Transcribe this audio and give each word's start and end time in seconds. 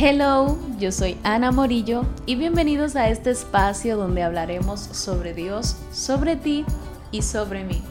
Hello, 0.00 0.56
yo 0.78 0.92
soy 0.92 1.16
Ana 1.24 1.50
Morillo 1.50 2.04
y 2.24 2.36
bienvenidos 2.36 2.94
a 2.94 3.08
este 3.08 3.32
espacio 3.32 3.96
donde 3.96 4.22
hablaremos 4.22 4.78
sobre 4.78 5.34
Dios, 5.34 5.74
sobre 5.92 6.36
ti 6.36 6.64
y 7.10 7.22
sobre 7.22 7.64
mí. 7.64 7.82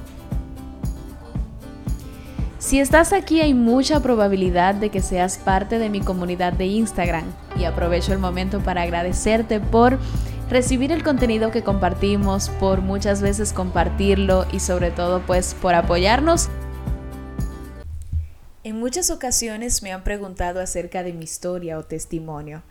Si 2.59 2.79
estás 2.79 3.11
aquí 3.11 3.41
hay 3.41 3.53
mucha 3.53 3.99
probabilidad 3.99 4.73
de 4.73 4.89
que 4.89 5.01
seas 5.01 5.37
parte 5.37 5.79
de 5.79 5.89
mi 5.89 5.99
comunidad 5.99 6.53
de 6.53 6.67
Instagram 6.67 7.25
y 7.59 7.65
aprovecho 7.65 8.13
el 8.13 8.19
momento 8.19 8.61
para 8.61 8.83
agradecerte 8.83 9.59
por 9.59 9.99
recibir 10.49 10.93
el 10.93 11.03
contenido 11.03 11.51
que 11.51 11.61
compartimos, 11.61 12.47
por 12.47 12.79
muchas 12.79 13.21
veces 13.21 13.51
compartirlo 13.51 14.45
y 14.53 14.61
sobre 14.61 14.91
todo 14.91 15.23
pues 15.27 15.57
por 15.61 15.75
apoyarnos 15.75 16.47
muchas 18.87 19.09
ocasiones 19.09 19.83
me 19.83 19.91
han 19.91 20.05
preguntado 20.05 20.61
acerca 20.61 21.03
de 21.03 21.11
mi 21.11 21.25
historia 21.25 21.77
o 21.77 21.83
testimonio, 21.83 22.63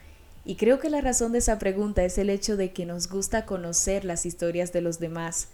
y 0.46 0.56
creo 0.56 0.80
que 0.80 0.88
la 0.88 1.02
razón 1.02 1.32
de 1.32 1.40
esa 1.40 1.58
pregunta 1.58 2.04
es 2.04 2.16
el 2.16 2.30
hecho 2.30 2.56
de 2.56 2.72
que 2.72 2.86
nos 2.86 3.10
gusta 3.10 3.44
conocer 3.44 4.06
las 4.06 4.24
historias 4.24 4.72
de 4.72 4.80
los 4.80 4.98
demás, 4.98 5.48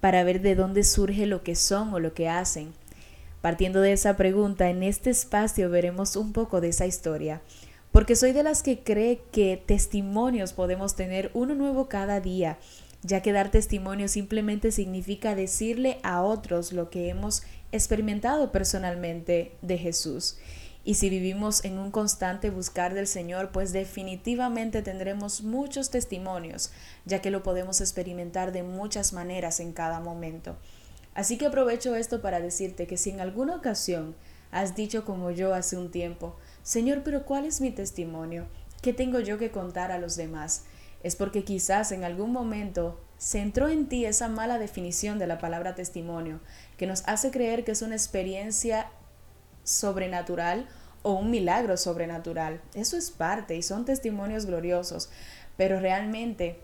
para 0.00 0.24
ver 0.24 0.40
de 0.40 0.56
dónde 0.56 0.82
surge 0.82 1.26
lo 1.26 1.44
que 1.44 1.54
son 1.54 1.94
o 1.94 2.00
lo 2.00 2.12
que 2.12 2.28
hacen. 2.28 2.72
Partiendo 3.40 3.80
de 3.82 3.92
esa 3.92 4.16
pregunta, 4.16 4.68
en 4.68 4.82
este 4.82 5.10
espacio 5.10 5.70
veremos 5.70 6.16
un 6.16 6.32
poco 6.32 6.60
de 6.60 6.70
esa 6.70 6.86
historia, 6.86 7.40
porque 7.92 8.16
soy 8.16 8.32
de 8.32 8.42
las 8.42 8.64
que 8.64 8.80
cree 8.80 9.20
que 9.30 9.62
testimonios 9.64 10.54
podemos 10.54 10.96
tener 10.96 11.30
uno 11.34 11.54
nuevo 11.54 11.88
cada 11.88 12.18
día, 12.18 12.58
ya 13.02 13.22
que 13.22 13.30
dar 13.30 13.52
testimonio 13.52 14.08
simplemente 14.08 14.72
significa 14.72 15.36
decirle 15.36 16.00
a 16.02 16.22
otros 16.22 16.72
lo 16.72 16.90
que 16.90 17.10
hemos 17.10 17.44
experimentado 17.72 18.52
personalmente 18.52 19.56
de 19.62 19.78
Jesús. 19.78 20.38
Y 20.84 20.94
si 20.94 21.10
vivimos 21.10 21.64
en 21.64 21.78
un 21.78 21.90
constante 21.90 22.48
buscar 22.50 22.94
del 22.94 23.08
Señor, 23.08 23.50
pues 23.50 23.72
definitivamente 23.72 24.82
tendremos 24.82 25.42
muchos 25.42 25.90
testimonios, 25.90 26.70
ya 27.04 27.20
que 27.20 27.32
lo 27.32 27.42
podemos 27.42 27.80
experimentar 27.80 28.52
de 28.52 28.62
muchas 28.62 29.12
maneras 29.12 29.58
en 29.58 29.72
cada 29.72 29.98
momento. 29.98 30.56
Así 31.12 31.38
que 31.38 31.46
aprovecho 31.46 31.96
esto 31.96 32.22
para 32.22 32.40
decirte 32.40 32.86
que 32.86 32.98
si 32.98 33.10
en 33.10 33.20
alguna 33.20 33.56
ocasión 33.56 34.14
has 34.52 34.76
dicho 34.76 35.04
como 35.04 35.32
yo 35.32 35.54
hace 35.54 35.76
un 35.76 35.90
tiempo, 35.90 36.36
Señor, 36.62 37.02
pero 37.02 37.24
¿cuál 37.24 37.46
es 37.46 37.60
mi 37.60 37.72
testimonio? 37.72 38.46
¿Qué 38.80 38.92
tengo 38.92 39.18
yo 39.18 39.38
que 39.38 39.50
contar 39.50 39.90
a 39.90 39.98
los 39.98 40.14
demás? 40.14 40.66
Es 41.02 41.16
porque 41.16 41.42
quizás 41.42 41.90
en 41.90 42.04
algún 42.04 42.30
momento 42.30 43.00
se 43.18 43.40
entró 43.40 43.68
en 43.68 43.88
ti 43.88 44.04
esa 44.04 44.28
mala 44.28 44.58
definición 44.58 45.18
de 45.18 45.26
la 45.26 45.38
palabra 45.38 45.74
testimonio, 45.74 46.40
que 46.76 46.86
nos 46.86 47.02
hace 47.06 47.30
creer 47.30 47.64
que 47.64 47.72
es 47.72 47.82
una 47.82 47.94
experiencia 47.94 48.90
sobrenatural 49.64 50.68
o 51.02 51.12
un 51.14 51.30
milagro 51.30 51.76
sobrenatural. 51.76 52.60
Eso 52.74 52.96
es 52.96 53.10
parte 53.10 53.56
y 53.56 53.62
son 53.62 53.84
testimonios 53.84 54.46
gloriosos, 54.46 55.08
pero 55.56 55.80
realmente 55.80 56.60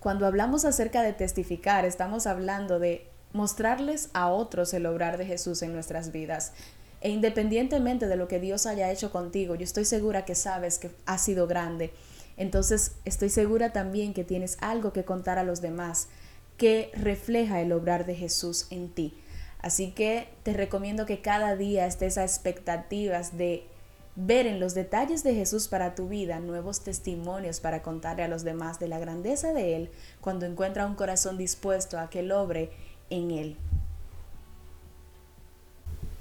cuando 0.00 0.26
hablamos 0.26 0.64
acerca 0.64 1.02
de 1.02 1.12
testificar, 1.12 1.84
estamos 1.84 2.26
hablando 2.26 2.78
de 2.78 3.08
mostrarles 3.32 4.10
a 4.12 4.28
otros 4.28 4.72
el 4.74 4.86
obrar 4.86 5.18
de 5.18 5.26
Jesús 5.26 5.62
en 5.62 5.72
nuestras 5.72 6.12
vidas. 6.12 6.52
E 7.00 7.10
independientemente 7.10 8.06
de 8.06 8.16
lo 8.16 8.28
que 8.28 8.40
Dios 8.40 8.66
haya 8.66 8.90
hecho 8.90 9.10
contigo, 9.10 9.54
yo 9.54 9.64
estoy 9.64 9.84
segura 9.84 10.24
que 10.24 10.34
sabes 10.34 10.78
que 10.78 10.90
ha 11.06 11.18
sido 11.18 11.46
grande 11.46 11.92
entonces 12.36 12.96
estoy 13.04 13.30
segura 13.30 13.72
también 13.72 14.14
que 14.14 14.24
tienes 14.24 14.58
algo 14.60 14.92
que 14.92 15.04
contar 15.04 15.38
a 15.38 15.44
los 15.44 15.60
demás 15.60 16.08
que 16.56 16.90
refleja 16.94 17.60
el 17.60 17.72
obrar 17.72 18.06
de 18.06 18.14
Jesús 18.14 18.66
en 18.70 18.88
ti. 18.88 19.14
Así 19.58 19.90
que 19.90 20.28
te 20.42 20.52
recomiendo 20.52 21.06
que 21.06 21.20
cada 21.20 21.56
día 21.56 21.86
estés 21.86 22.18
a 22.18 22.22
expectativas 22.22 23.36
de 23.36 23.66
ver 24.14 24.46
en 24.46 24.60
los 24.60 24.74
detalles 24.74 25.22
de 25.22 25.34
Jesús 25.34 25.68
para 25.68 25.94
tu 25.94 26.08
vida 26.08 26.40
nuevos 26.40 26.80
testimonios 26.80 27.60
para 27.60 27.82
contarle 27.82 28.22
a 28.22 28.28
los 28.28 28.44
demás 28.44 28.78
de 28.78 28.88
la 28.88 28.98
grandeza 28.98 29.52
de 29.52 29.76
Él 29.76 29.90
cuando 30.20 30.46
encuentra 30.46 30.86
un 30.86 30.94
corazón 30.94 31.36
dispuesto 31.36 31.98
a 31.98 32.08
que 32.08 32.20
Él 32.20 32.32
obre 32.32 32.70
en 33.10 33.30
Él. 33.30 33.56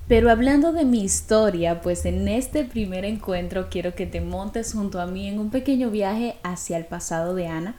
Pero 0.07 0.29
hablando 0.29 0.71
de 0.71 0.85
mi 0.85 1.03
historia, 1.03 1.81
pues 1.81 2.05
en 2.05 2.27
este 2.27 2.63
primer 2.63 3.05
encuentro 3.05 3.69
quiero 3.71 3.95
que 3.95 4.05
te 4.05 4.21
montes 4.21 4.73
junto 4.73 5.01
a 5.01 5.07
mí 5.07 5.27
en 5.27 5.39
un 5.39 5.49
pequeño 5.49 5.89
viaje 5.89 6.35
hacia 6.43 6.77
el 6.77 6.85
pasado 6.85 7.33
de 7.33 7.47
Ana 7.47 7.75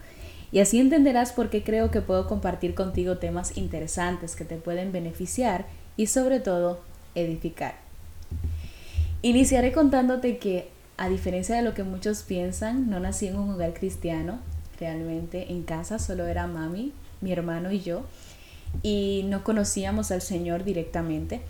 y 0.50 0.58
así 0.58 0.80
entenderás 0.80 1.32
por 1.32 1.50
qué 1.50 1.62
creo 1.62 1.92
que 1.92 2.00
puedo 2.00 2.26
compartir 2.26 2.74
contigo 2.74 3.18
temas 3.18 3.56
interesantes 3.56 4.34
que 4.34 4.44
te 4.44 4.56
pueden 4.56 4.90
beneficiar 4.90 5.66
y 5.96 6.06
sobre 6.06 6.40
todo 6.40 6.80
edificar. 7.14 7.76
Iniciaré 9.22 9.70
contándote 9.70 10.38
que, 10.38 10.68
a 10.96 11.08
diferencia 11.08 11.54
de 11.54 11.62
lo 11.62 11.74
que 11.74 11.84
muchos 11.84 12.22
piensan, 12.24 12.90
no 12.90 12.98
nací 12.98 13.28
en 13.28 13.36
un 13.36 13.50
hogar 13.50 13.72
cristiano, 13.72 14.40
realmente 14.80 15.52
en 15.52 15.62
casa 15.62 16.00
solo 16.00 16.26
era 16.26 16.48
mami, 16.48 16.92
mi 17.20 17.32
hermano 17.32 17.70
y 17.70 17.80
yo, 17.80 18.02
y 18.82 19.24
no 19.26 19.44
conocíamos 19.44 20.10
al 20.10 20.22
Señor 20.22 20.64
directamente. 20.64 21.40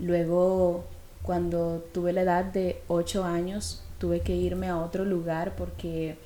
Luego, 0.00 0.84
cuando 1.22 1.84
tuve 1.92 2.12
la 2.12 2.22
edad 2.22 2.44
de 2.44 2.82
8 2.88 3.24
años, 3.24 3.82
tuve 3.98 4.20
que 4.20 4.34
irme 4.34 4.68
a 4.68 4.78
otro 4.78 5.04
lugar 5.04 5.54
porque 5.56 6.18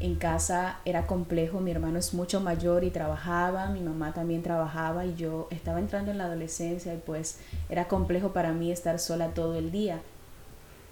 en 0.00 0.14
casa 0.14 0.78
era 0.84 1.06
complejo, 1.06 1.60
mi 1.60 1.72
hermano 1.72 1.98
es 1.98 2.14
mucho 2.14 2.40
mayor 2.40 2.84
y 2.84 2.90
trabajaba, 2.90 3.66
mi 3.70 3.80
mamá 3.80 4.14
también 4.14 4.42
trabajaba 4.42 5.04
y 5.04 5.16
yo 5.16 5.48
estaba 5.50 5.80
entrando 5.80 6.12
en 6.12 6.18
la 6.18 6.26
adolescencia 6.26 6.94
y 6.94 6.98
pues 6.98 7.40
era 7.68 7.88
complejo 7.88 8.32
para 8.32 8.52
mí 8.52 8.70
estar 8.70 9.00
sola 9.00 9.28
todo 9.28 9.56
el 9.56 9.72
día. 9.72 10.00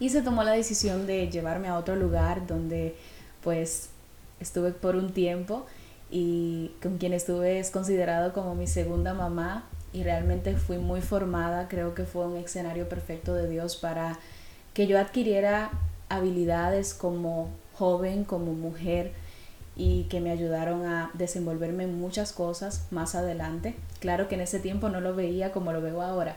Y 0.01 0.11
se 0.11 0.23
tomó 0.23 0.43
la 0.43 0.53
decisión 0.53 1.07
de 1.07 1.31
llevarme 1.31 1.69
a 1.69 1.79
otro 1.79 1.95
lugar 1.97 2.47
donde 2.47 2.97
pues 3.43 3.91
estuve 4.41 4.73
por 4.73 4.97
un 4.97 5.13
tiempo 5.13 5.67
y 6.11 6.73
con 6.83 6.99
quien 6.99 7.13
estuve 7.13 7.59
es 7.61 7.71
considerado 7.71 8.33
como 8.33 8.55
mi 8.55 8.67
segunda 8.67 9.15
mamá 9.15 9.69
y 9.97 10.03
realmente 10.03 10.55
fui 10.57 10.77
muy 10.77 11.01
formada. 11.01 11.69
Creo 11.69 11.95
que 11.95 12.05
fue 12.05 12.27
un 12.27 12.37
escenario 12.37 12.87
perfecto 12.87 13.33
de 13.33 13.49
Dios 13.49 13.77
para 13.77 14.19
que 14.75 14.87
yo 14.87 14.99
adquiriera 14.99 15.71
habilidades 16.11 16.93
como 16.93 17.49
joven, 17.73 18.25
como 18.25 18.53
mujer 18.53 19.13
y 19.75 20.05
que 20.05 20.21
me 20.21 20.31
ayudaron 20.31 20.85
a 20.85 21.11
desenvolverme 21.15 21.85
en 21.85 21.99
muchas 21.99 22.35
cosas 22.35 22.87
más 22.91 23.15
adelante. 23.15 23.75
Claro 23.99 24.29
que 24.29 24.35
en 24.35 24.43
ese 24.43 24.61
tiempo 24.61 24.91
no 24.91 25.01
lo 25.01 25.17
veía 25.17 25.51
como 25.51 25.73
lo 25.73 25.81
veo 25.81 26.03
ahora, 26.03 26.37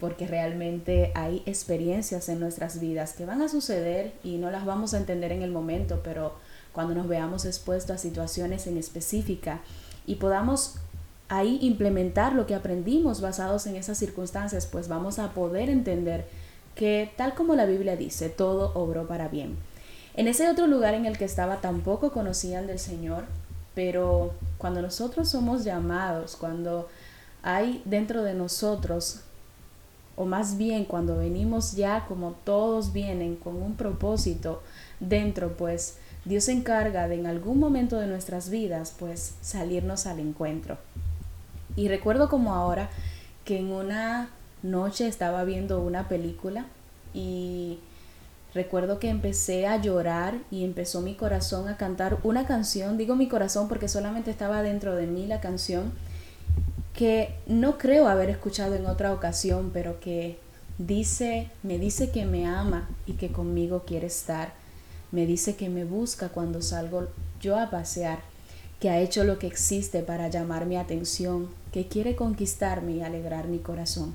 porque 0.00 0.26
realmente 0.26 1.12
hay 1.14 1.42
experiencias 1.44 2.30
en 2.30 2.40
nuestras 2.40 2.80
vidas 2.80 3.12
que 3.12 3.26
van 3.26 3.42
a 3.42 3.50
suceder 3.50 4.14
y 4.24 4.38
no 4.38 4.50
las 4.50 4.64
vamos 4.64 4.94
a 4.94 4.98
entender 4.98 5.30
en 5.30 5.42
el 5.42 5.50
momento, 5.50 6.00
pero 6.02 6.36
cuando 6.72 6.94
nos 6.94 7.06
veamos 7.06 7.44
expuestos 7.44 7.96
a 7.96 7.98
situaciones 7.98 8.66
en 8.66 8.78
específica 8.78 9.60
y 10.06 10.14
podamos 10.14 10.76
ahí 11.28 11.58
implementar 11.62 12.34
lo 12.34 12.46
que 12.46 12.54
aprendimos 12.54 13.20
basados 13.20 13.66
en 13.66 13.76
esas 13.76 13.98
circunstancias, 13.98 14.66
pues 14.66 14.88
vamos 14.88 15.18
a 15.18 15.32
poder 15.32 15.70
entender 15.70 16.26
que 16.74 17.10
tal 17.16 17.34
como 17.34 17.54
la 17.54 17.66
Biblia 17.66 17.96
dice, 17.96 18.28
todo 18.28 18.72
obró 18.74 19.06
para 19.06 19.28
bien. 19.28 19.56
En 20.16 20.28
ese 20.28 20.48
otro 20.48 20.66
lugar 20.66 20.94
en 20.94 21.06
el 21.06 21.18
que 21.18 21.24
estaba 21.24 21.60
tampoco 21.60 22.12
conocían 22.12 22.66
del 22.66 22.78
Señor, 22.78 23.24
pero 23.74 24.32
cuando 24.58 24.82
nosotros 24.82 25.28
somos 25.28 25.64
llamados, 25.64 26.36
cuando 26.36 26.88
hay 27.42 27.82
dentro 27.84 28.22
de 28.22 28.34
nosotros, 28.34 29.20
o 30.16 30.24
más 30.24 30.56
bien 30.56 30.84
cuando 30.84 31.16
venimos 31.16 31.72
ya 31.72 32.06
como 32.06 32.32
todos 32.44 32.92
vienen 32.92 33.34
con 33.34 33.60
un 33.60 33.74
propósito 33.74 34.62
dentro, 35.00 35.56
pues 35.56 35.96
Dios 36.24 36.44
se 36.44 36.52
encarga 36.52 37.08
de 37.08 37.16
en 37.16 37.26
algún 37.26 37.58
momento 37.58 37.98
de 37.98 38.06
nuestras 38.06 38.48
vidas, 38.48 38.94
pues 38.98 39.34
salirnos 39.40 40.06
al 40.06 40.20
encuentro. 40.20 40.78
Y 41.76 41.88
recuerdo 41.88 42.28
como 42.28 42.54
ahora 42.54 42.90
que 43.44 43.58
en 43.58 43.72
una 43.72 44.30
noche 44.62 45.06
estaba 45.08 45.44
viendo 45.44 45.80
una 45.80 46.08
película 46.08 46.66
y 47.12 47.78
recuerdo 48.54 48.98
que 48.98 49.08
empecé 49.08 49.66
a 49.66 49.80
llorar 49.80 50.38
y 50.50 50.64
empezó 50.64 51.00
mi 51.00 51.14
corazón 51.14 51.68
a 51.68 51.76
cantar 51.76 52.18
una 52.22 52.46
canción, 52.46 52.96
digo 52.96 53.16
mi 53.16 53.28
corazón 53.28 53.68
porque 53.68 53.88
solamente 53.88 54.30
estaba 54.30 54.62
dentro 54.62 54.94
de 54.94 55.06
mí 55.06 55.26
la 55.26 55.40
canción, 55.40 55.92
que 56.94 57.34
no 57.46 57.76
creo 57.76 58.08
haber 58.08 58.30
escuchado 58.30 58.76
en 58.76 58.86
otra 58.86 59.12
ocasión, 59.12 59.70
pero 59.74 59.98
que 59.98 60.38
dice, 60.78 61.50
me 61.64 61.78
dice 61.78 62.10
que 62.10 62.24
me 62.24 62.46
ama 62.46 62.88
y 63.06 63.14
que 63.14 63.32
conmigo 63.32 63.82
quiere 63.84 64.06
estar. 64.06 64.52
Me 65.10 65.26
dice 65.26 65.56
que 65.56 65.68
me 65.68 65.84
busca 65.84 66.28
cuando 66.28 66.62
salgo 66.62 67.08
yo 67.40 67.58
a 67.58 67.70
pasear 67.70 68.20
que 68.80 68.90
ha 68.90 69.00
hecho 69.00 69.24
lo 69.24 69.38
que 69.38 69.46
existe 69.46 70.02
para 70.02 70.28
llamar 70.28 70.66
mi 70.66 70.76
atención, 70.76 71.48
que 71.74 71.88
quiere 71.88 72.14
conquistarme 72.14 72.92
y 72.92 73.02
alegrar 73.02 73.48
mi 73.48 73.58
corazón. 73.58 74.14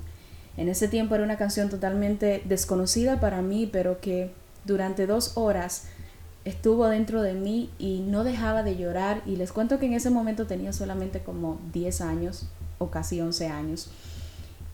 En 0.56 0.70
ese 0.70 0.88
tiempo 0.88 1.14
era 1.14 1.24
una 1.24 1.36
canción 1.36 1.68
totalmente 1.68 2.40
desconocida 2.46 3.20
para 3.20 3.42
mí, 3.42 3.68
pero 3.70 4.00
que 4.00 4.30
durante 4.64 5.06
dos 5.06 5.32
horas 5.36 5.84
estuvo 6.46 6.88
dentro 6.88 7.20
de 7.20 7.34
mí 7.34 7.68
y 7.78 8.00
no 8.00 8.24
dejaba 8.24 8.62
de 8.62 8.78
llorar. 8.78 9.20
Y 9.26 9.36
les 9.36 9.52
cuento 9.52 9.78
que 9.78 9.84
en 9.84 9.92
ese 9.92 10.08
momento 10.08 10.46
tenía 10.46 10.72
solamente 10.72 11.20
como 11.20 11.60
10 11.74 12.00
años 12.00 12.48
o 12.78 12.90
casi 12.90 13.20
11 13.20 13.48
años. 13.48 13.90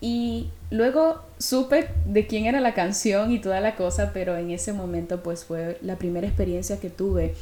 Y 0.01 0.51
luego 0.71 1.23
supe 1.39 1.89
de 2.05 2.29
quién 2.29 2.47
era 2.47 2.61
la 2.61 2.73
canción 2.73 3.33
y 3.33 3.41
toda 3.41 3.61
la 3.61 3.75
cosa, 3.75 4.13
pero 4.13 4.37
en 4.37 4.53
ese 4.53 4.73
momento 4.73 5.25
pues 5.25 5.45
fue 5.45 5.77
la 5.83 5.97
primera 5.97 6.29
experiencia 6.29 6.79
que 6.79 6.91
tuve. 6.91 7.35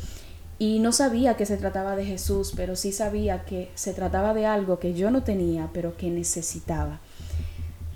Y 0.59 0.79
no 0.79 0.93
sabía 0.93 1.37
que 1.37 1.47
se 1.47 1.57
trataba 1.57 1.97
de 1.97 2.05
Jesús, 2.05 2.53
pero 2.55 2.77
sí 2.77 2.93
sabía 2.93 3.45
que 3.45 3.71
se 3.75 3.93
trataba 3.93 4.35
de 4.35 4.47
algo 4.47 4.79
que 4.79 4.95
yo 4.95 5.11
no 5.11 5.25
tenía, 5.25 5.71
pero 5.73 5.97
que 5.97 6.11
necesitaba. 6.11 7.01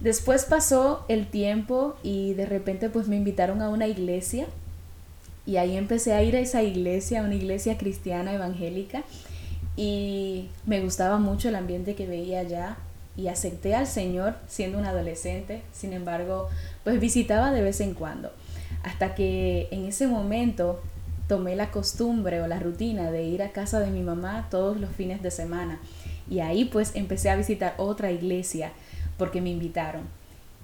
Después 0.00 0.44
pasó 0.44 1.04
el 1.08 1.26
tiempo 1.26 1.96
y 2.02 2.34
de 2.34 2.46
repente 2.46 2.88
pues 2.88 3.08
me 3.08 3.16
invitaron 3.16 3.62
a 3.62 3.68
una 3.68 3.88
iglesia 3.88 4.46
y 5.44 5.56
ahí 5.56 5.76
empecé 5.76 6.12
a 6.12 6.22
ir 6.22 6.36
a 6.36 6.40
esa 6.40 6.62
iglesia, 6.62 7.22
una 7.22 7.34
iglesia 7.34 7.78
cristiana 7.78 8.32
evangélica 8.32 9.02
y 9.76 10.50
me 10.66 10.80
gustaba 10.80 11.18
mucho 11.18 11.48
el 11.48 11.56
ambiente 11.56 11.94
que 11.96 12.06
veía 12.06 12.40
allá 12.40 12.76
y 13.16 13.26
acepté 13.26 13.74
al 13.74 13.88
Señor 13.88 14.36
siendo 14.46 14.78
un 14.78 14.84
adolescente, 14.84 15.62
sin 15.72 15.92
embargo, 15.92 16.48
pues 16.84 17.00
visitaba 17.00 17.50
de 17.50 17.62
vez 17.62 17.80
en 17.80 17.94
cuando, 17.94 18.30
hasta 18.84 19.16
que 19.16 19.66
en 19.72 19.86
ese 19.86 20.06
momento 20.06 20.80
tomé 21.28 21.54
la 21.54 21.70
costumbre 21.70 22.40
o 22.40 22.46
la 22.46 22.58
rutina 22.58 23.10
de 23.10 23.24
ir 23.24 23.42
a 23.42 23.52
casa 23.52 23.78
de 23.80 23.90
mi 23.90 24.02
mamá 24.02 24.48
todos 24.50 24.80
los 24.80 24.90
fines 24.90 25.22
de 25.22 25.30
semana 25.30 25.78
y 26.30 26.40
ahí 26.40 26.64
pues 26.64 26.92
empecé 26.94 27.30
a 27.30 27.36
visitar 27.36 27.74
otra 27.78 28.10
iglesia 28.10 28.72
porque 29.16 29.40
me 29.40 29.50
invitaron. 29.50 30.02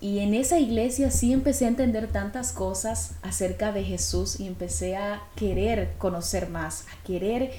Y 0.00 0.18
en 0.18 0.34
esa 0.34 0.58
iglesia 0.58 1.10
sí 1.10 1.32
empecé 1.32 1.64
a 1.64 1.68
entender 1.68 2.08
tantas 2.08 2.52
cosas 2.52 3.14
acerca 3.22 3.72
de 3.72 3.84
Jesús 3.84 4.38
y 4.38 4.46
empecé 4.46 4.96
a 4.96 5.22
querer 5.36 5.92
conocer 5.98 6.50
más, 6.50 6.84
a 6.88 7.02
querer 7.06 7.52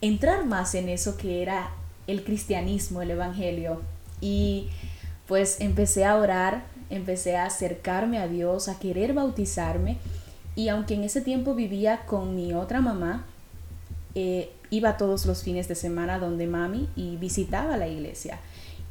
entrar 0.00 0.46
más 0.46 0.74
en 0.74 0.88
eso 0.88 1.16
que 1.16 1.42
era 1.42 1.70
el 2.06 2.24
cristianismo, 2.24 3.02
el 3.02 3.10
evangelio, 3.10 3.82
y 4.20 4.68
pues 5.26 5.60
empecé 5.60 6.04
a 6.04 6.16
orar, 6.16 6.64
empecé 6.88 7.36
a 7.36 7.44
acercarme 7.44 8.18
a 8.18 8.28
Dios, 8.28 8.68
a 8.68 8.78
querer 8.78 9.12
bautizarme. 9.12 9.98
Y 10.60 10.68
aunque 10.68 10.92
en 10.92 11.04
ese 11.04 11.22
tiempo 11.22 11.54
vivía 11.54 12.00
con 12.04 12.36
mi 12.36 12.52
otra 12.52 12.82
mamá, 12.82 13.24
eh, 14.14 14.52
iba 14.68 14.98
todos 14.98 15.24
los 15.24 15.42
fines 15.42 15.68
de 15.68 15.74
semana 15.74 16.18
donde 16.18 16.46
mami 16.46 16.86
y 16.96 17.16
visitaba 17.16 17.78
la 17.78 17.88
iglesia. 17.88 18.40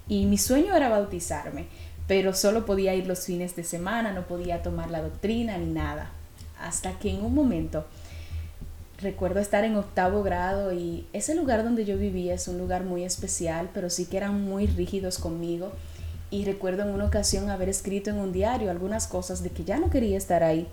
Y 0.07 0.25
mi 0.25 0.39
sueño 0.39 0.75
era 0.75 0.89
bautizarme, 0.89 1.67
pero 2.07 2.33
solo 2.33 2.65
podía 2.65 2.95
ir 2.95 3.05
los 3.05 3.23
fines 3.23 3.55
de 3.55 3.63
semana, 3.63 4.11
no 4.13 4.25
podía 4.25 4.63
tomar 4.63 4.89
la 4.89 5.03
doctrina 5.03 5.59
ni 5.59 5.67
nada. 5.67 6.09
Hasta 6.59 6.97
que 6.97 7.11
en 7.11 7.23
un 7.23 7.35
momento 7.35 7.85
recuerdo 8.99 9.39
estar 9.39 9.63
en 9.63 9.75
octavo 9.75 10.23
grado 10.23 10.73
y 10.73 11.05
ese 11.13 11.35
lugar 11.35 11.63
donde 11.63 11.85
yo 11.85 11.99
vivía 11.99 12.33
es 12.33 12.47
un 12.47 12.57
lugar 12.57 12.83
muy 12.83 13.03
especial, 13.03 13.69
pero 13.75 13.91
sí 13.91 14.07
que 14.07 14.17
eran 14.17 14.43
muy 14.43 14.65
rígidos 14.65 15.19
conmigo. 15.19 15.71
Y 16.31 16.45
recuerdo 16.45 16.81
en 16.81 16.89
una 16.89 17.05
ocasión 17.05 17.51
haber 17.51 17.69
escrito 17.69 18.09
en 18.09 18.17
un 18.17 18.31
diario 18.33 18.71
algunas 18.71 19.05
cosas 19.05 19.43
de 19.43 19.51
que 19.51 19.65
ya 19.65 19.77
no 19.77 19.91
quería 19.91 20.17
estar 20.17 20.41
ahí. 20.41 20.67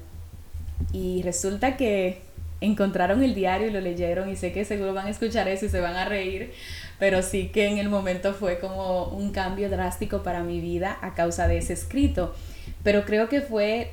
Y 0.93 1.23
resulta 1.23 1.76
que 1.76 2.20
encontraron 2.61 3.23
el 3.23 3.34
diario 3.34 3.69
y 3.69 3.70
lo 3.70 3.81
leyeron 3.81 4.28
y 4.28 4.37
sé 4.37 4.52
que 4.52 4.64
seguro 4.64 4.94
van 4.94 5.06
a 5.06 5.11
escuchar 5.11 5.49
eso 5.49 5.67
y 5.67 5.69
se 5.69 5.81
van 5.81 5.96
a 5.96 6.06
reír, 6.06 6.52
pero 6.99 7.23
sí 7.23 7.49
que 7.49 7.67
en 7.67 7.78
el 7.78 7.88
momento 7.88 8.32
fue 8.32 8.58
como 8.58 9.05
un 9.08 9.31
cambio 9.31 9.69
drástico 9.69 10.23
para 10.23 10.43
mi 10.43 10.61
vida 10.61 10.99
a 11.02 11.14
causa 11.14 11.49
de 11.49 11.58
ese 11.58 11.75
escrito. 11.75 12.34
Pero 12.82 13.05
creo 13.05 13.28
que 13.28 13.40
fue 13.40 13.90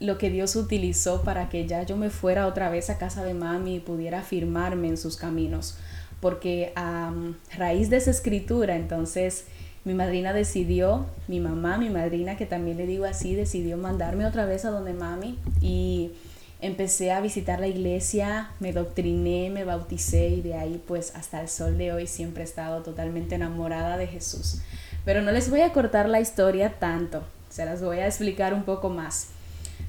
lo 0.00 0.18
que 0.18 0.30
Dios 0.30 0.56
utilizó 0.56 1.22
para 1.22 1.48
que 1.48 1.66
ya 1.66 1.82
yo 1.82 1.96
me 1.96 2.10
fuera 2.10 2.46
otra 2.46 2.70
vez 2.70 2.90
a 2.90 2.98
casa 2.98 3.24
de 3.24 3.34
mami 3.34 3.76
y 3.76 3.80
pudiera 3.80 4.20
afirmarme 4.20 4.88
en 4.88 4.96
sus 4.96 5.16
caminos. 5.16 5.76
Porque 6.20 6.72
a 6.76 7.12
raíz 7.56 7.90
de 7.90 7.98
esa 7.98 8.10
escritura, 8.10 8.76
entonces 8.76 9.46
mi 9.84 9.94
madrina 9.94 10.32
decidió, 10.32 11.04
mi 11.28 11.40
mamá, 11.40 11.76
mi 11.76 11.90
madrina, 11.90 12.36
que 12.36 12.46
también 12.46 12.78
le 12.78 12.86
digo 12.86 13.04
así, 13.04 13.34
decidió 13.34 13.76
mandarme 13.76 14.24
otra 14.24 14.46
vez 14.46 14.64
a 14.64 14.70
donde 14.70 14.94
mami 14.94 15.38
y 15.60 16.12
empecé 16.60 17.12
a 17.12 17.20
visitar 17.20 17.60
la 17.60 17.66
iglesia, 17.66 18.50
me 18.60 18.72
doctriné, 18.72 19.50
me 19.50 19.64
bauticé 19.64 20.28
y 20.28 20.40
de 20.40 20.54
ahí 20.54 20.82
pues 20.86 21.14
hasta 21.14 21.42
el 21.42 21.48
sol 21.48 21.76
de 21.76 21.92
hoy 21.92 22.06
siempre 22.06 22.42
he 22.42 22.46
estado 22.46 22.82
totalmente 22.82 23.34
enamorada 23.34 23.98
de 23.98 24.06
Jesús. 24.06 24.62
Pero 25.04 25.20
no 25.20 25.30
les 25.32 25.50
voy 25.50 25.60
a 25.60 25.72
cortar 25.74 26.08
la 26.08 26.20
historia 26.20 26.78
tanto, 26.78 27.22
se 27.50 27.66
las 27.66 27.82
voy 27.82 27.98
a 27.98 28.06
explicar 28.06 28.54
un 28.54 28.64
poco 28.64 28.88
más. 28.88 29.28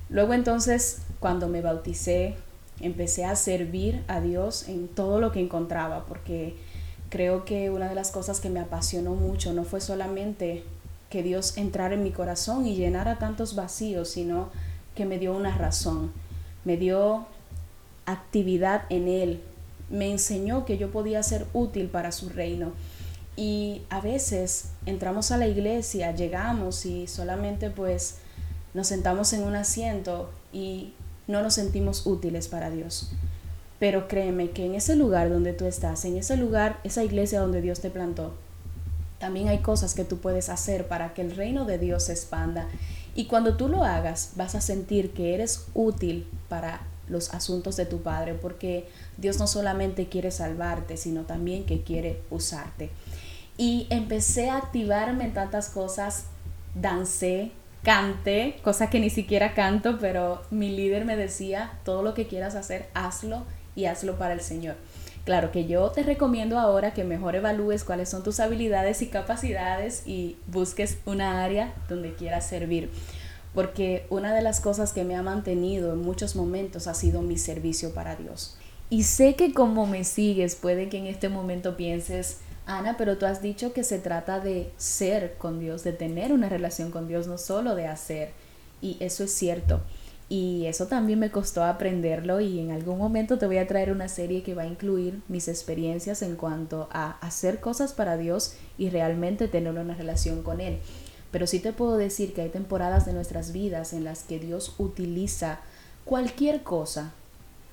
Luego 0.10 0.34
entonces, 0.34 1.04
cuando 1.22 1.48
me 1.48 1.62
bauticé, 1.62 2.36
empecé 2.82 3.24
a 3.24 3.38
servir 3.38 4.04
a 4.10 4.20
Dios 4.20 4.68
en 4.68 4.90
todo 4.90 5.22
lo 5.22 5.32
que 5.32 5.40
encontraba, 5.40 6.06
porque 6.06 6.56
creo 7.10 7.46
que 7.46 7.70
una 7.70 7.90
de 7.90 7.96
las 7.96 8.12
cosas 8.12 8.40
que 8.40 8.50
me 8.50 8.60
apasionó 8.60 9.16
mucho 9.16 9.54
no 9.54 9.64
fue 9.64 9.82
solamente 9.82 10.64
que 11.10 11.24
Dios 11.24 11.58
entrara 11.58 11.94
en 11.94 12.04
mi 12.04 12.12
corazón 12.12 12.66
y 12.66 12.76
llenara 12.76 13.20
tantos 13.20 13.56
vacíos, 13.56 14.10
sino 14.10 14.50
que 14.96 15.06
me 15.06 15.20
dio 15.20 15.36
una 15.36 15.58
razón, 15.58 16.12
me 16.64 16.78
dio 16.78 17.26
actividad 18.06 18.84
en 18.90 19.08
Él, 19.08 19.42
me 19.90 20.12
enseñó 20.12 20.66
que 20.66 20.78
yo 20.78 20.92
podía 20.92 21.22
ser 21.24 21.46
útil 21.54 21.88
para 21.88 22.12
su 22.12 22.30
reino. 22.30 22.74
Y 23.38 23.82
a 23.90 24.00
veces 24.00 24.70
entramos 24.86 25.32
a 25.32 25.38
la 25.38 25.48
iglesia, 25.48 26.16
llegamos 26.16 26.86
y 26.86 27.08
solamente 27.08 27.70
pues 27.70 28.18
nos 28.74 28.88
sentamos 28.88 29.34
en 29.34 29.44
un 29.44 29.56
asiento 29.56 30.32
y 30.54 30.94
no 31.28 31.42
nos 31.42 31.54
sentimos 31.56 32.06
útiles 32.06 32.48
para 32.48 32.70
Dios. 32.70 33.12
Pero 33.86 34.08
créeme 34.08 34.50
que 34.50 34.66
en 34.66 34.74
ese 34.74 34.96
lugar 34.96 35.30
donde 35.30 35.54
tú 35.54 35.66
estás, 35.66 36.06
en 36.06 36.18
ese 36.18 36.38
lugar, 36.38 36.80
esa 36.84 37.04
iglesia 37.04 37.40
donde 37.40 37.62
Dios 37.62 37.82
te 37.82 37.92
plantó, 37.92 38.34
también 39.20 39.48
hay 39.48 39.60
cosas 39.60 39.94
que 39.94 40.04
tú 40.04 40.18
puedes 40.18 40.50
hacer 40.50 40.88
para 40.88 41.14
que 41.14 41.22
el 41.22 41.36
reino 41.36 41.66
de 41.66 41.78
Dios 41.78 42.06
se 42.06 42.14
expanda. 42.14 42.68
Y 43.14 43.26
cuando 43.26 43.58
tú 43.58 43.70
lo 43.70 43.84
hagas, 43.84 44.32
vas 44.38 44.56
a 44.56 44.62
sentir 44.62 45.12
que 45.12 45.36
eres 45.36 45.68
útil 45.76 46.28
para 46.50 46.82
los 47.10 47.32
asuntos 47.36 47.76
de 47.76 47.86
tu 47.86 48.02
Padre, 48.02 48.34
porque 48.34 48.90
Dios 49.18 49.38
no 49.38 49.46
solamente 49.46 50.10
quiere 50.10 50.32
salvarte, 50.32 50.98
sino 50.98 51.22
también 51.26 51.68
que 51.68 51.84
quiere 51.84 52.24
usarte. 52.32 52.90
Y 53.56 53.86
empecé 53.92 54.50
a 54.50 54.58
activarme 54.58 55.26
en 55.26 55.34
tantas 55.36 55.70
cosas, 55.70 56.24
dancé, 56.74 57.52
canté, 57.84 58.58
cosa 58.64 58.90
que 58.90 59.00
ni 59.00 59.12
siquiera 59.12 59.54
canto, 59.54 60.00
pero 60.00 60.42
mi 60.50 60.76
líder 60.76 61.06
me 61.06 61.16
decía, 61.16 61.78
todo 61.86 62.02
lo 62.02 62.16
que 62.16 62.26
quieras 62.26 62.56
hacer, 62.56 62.90
hazlo 62.96 63.44
y 63.76 63.86
hazlo 63.86 64.18
para 64.18 64.34
el 64.34 64.42
Señor. 64.42 64.76
Claro 65.26 65.52
que 65.52 65.66
yo 65.66 65.90
te 65.90 66.04
recomiendo 66.04 66.60
ahora 66.60 66.94
que 66.94 67.04
mejor 67.04 67.36
evalúes 67.36 67.84
cuáles 67.84 68.10
son 68.10 68.24
tus 68.24 68.40
habilidades 68.40 69.02
y 69.02 69.08
capacidades 69.08 70.04
y 70.06 70.38
busques 70.46 71.00
una 71.06 71.44
área 71.44 71.74
donde 71.90 72.14
quieras 72.14 72.48
servir. 72.48 72.92
Porque 73.56 74.06
una 74.10 74.36
de 74.36 74.44
las 74.44 74.60
cosas 74.60 74.94
que 74.94 75.04
me 75.04 75.16
ha 75.16 75.24
mantenido 75.24 75.94
en 75.94 76.02
muchos 76.02 76.36
momentos 76.36 76.86
ha 76.88 76.94
sido 76.94 77.24
mi 77.24 77.38
servicio 77.40 77.94
para 77.94 78.16
Dios. 78.16 78.58
Y 78.92 79.04
sé 79.04 79.36
que 79.36 79.52
como 79.52 79.88
me 79.88 80.04
sigues, 80.04 80.56
puede 80.56 80.90
que 80.90 81.00
en 81.00 81.08
este 81.08 81.28
momento 81.30 81.76
pienses, 81.76 82.42
Ana, 82.68 82.96
pero 82.96 83.18
tú 83.18 83.26
has 83.26 83.42
dicho 83.42 83.74
que 83.74 83.84
se 83.84 83.98
trata 83.98 84.40
de 84.40 84.72
ser 84.78 85.36
con 85.40 85.60
Dios, 85.60 85.84
de 85.84 85.94
tener 85.94 86.34
una 86.34 86.50
relación 86.50 86.92
con 86.92 87.08
Dios, 87.08 87.26
no 87.26 87.40
solo 87.40 87.74
de 87.74 87.88
hacer. 87.88 88.32
Y 88.80 88.98
eso 89.00 89.24
es 89.24 89.32
cierto. 89.32 89.82
Y 90.28 90.66
eso 90.66 90.88
también 90.88 91.20
me 91.20 91.30
costó 91.30 91.64
aprenderlo 91.64 92.42
y 92.42 92.60
en 92.60 92.72
algún 92.72 92.98
momento 92.98 93.38
te 93.38 93.46
voy 93.46 93.60
a 93.60 93.68
traer 93.68 93.92
una 93.92 94.08
serie 94.08 94.42
que 94.42 94.56
va 94.56 94.64
a 94.64 94.68
incluir 94.68 95.22
mis 95.28 95.48
experiencias 95.48 96.24
en 96.24 96.36
cuanto 96.36 96.90
a 96.92 97.12
hacer 97.20 97.60
cosas 97.60 97.94
para 97.94 98.18
Dios 98.18 98.56
y 98.78 98.90
realmente 98.90 99.48
tener 99.48 99.74
una 99.74 99.94
relación 99.94 100.42
con 100.42 100.62
Él. 100.62 100.80
Pero 101.32 101.46
sí 101.46 101.60
te 101.60 101.74
puedo 101.74 101.98
decir 101.98 102.34
que 102.34 102.42
hay 102.42 102.50
temporadas 102.50 103.06
de 103.06 103.14
nuestras 103.14 103.52
vidas 103.52 103.94
en 103.94 104.04
las 104.04 104.24
que 104.24 104.40
Dios 104.40 104.74
utiliza 104.80 105.60
cualquier 106.06 106.64
cosa 106.64 107.14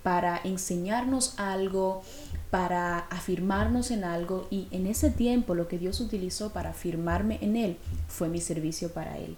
para 0.02 0.40
enseñarnos 0.44 1.38
algo, 1.38 2.02
para 2.50 2.99
afirmarnos 2.99 3.90
en 3.90 4.04
algo 4.04 4.47
y 4.50 4.68
en 4.73 4.87
ese 4.87 5.11
tiempo 5.11 5.54
lo 5.54 5.68
que 5.68 5.78
Dios 5.78 6.00
utilizó 6.00 6.52
para 6.52 6.71
afirmarme 6.71 7.38
en 7.40 7.56
Él 7.56 7.78
fue 8.09 8.28
mi 8.28 8.40
servicio 8.40 8.92
para 8.92 9.16
Él. 9.16 9.37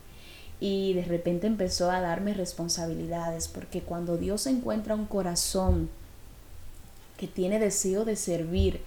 Y 0.66 0.94
de 0.94 1.04
repente 1.04 1.46
empezó 1.46 1.90
a 1.90 2.00
darme 2.00 2.32
responsabilidades, 2.32 3.48
porque 3.48 3.82
cuando 3.82 4.16
Dios 4.16 4.46
encuentra 4.46 4.94
un 4.94 5.04
corazón 5.04 5.90
que 7.18 7.26
tiene 7.26 7.58
deseo 7.58 8.06
de 8.06 8.16
servir, 8.16 8.80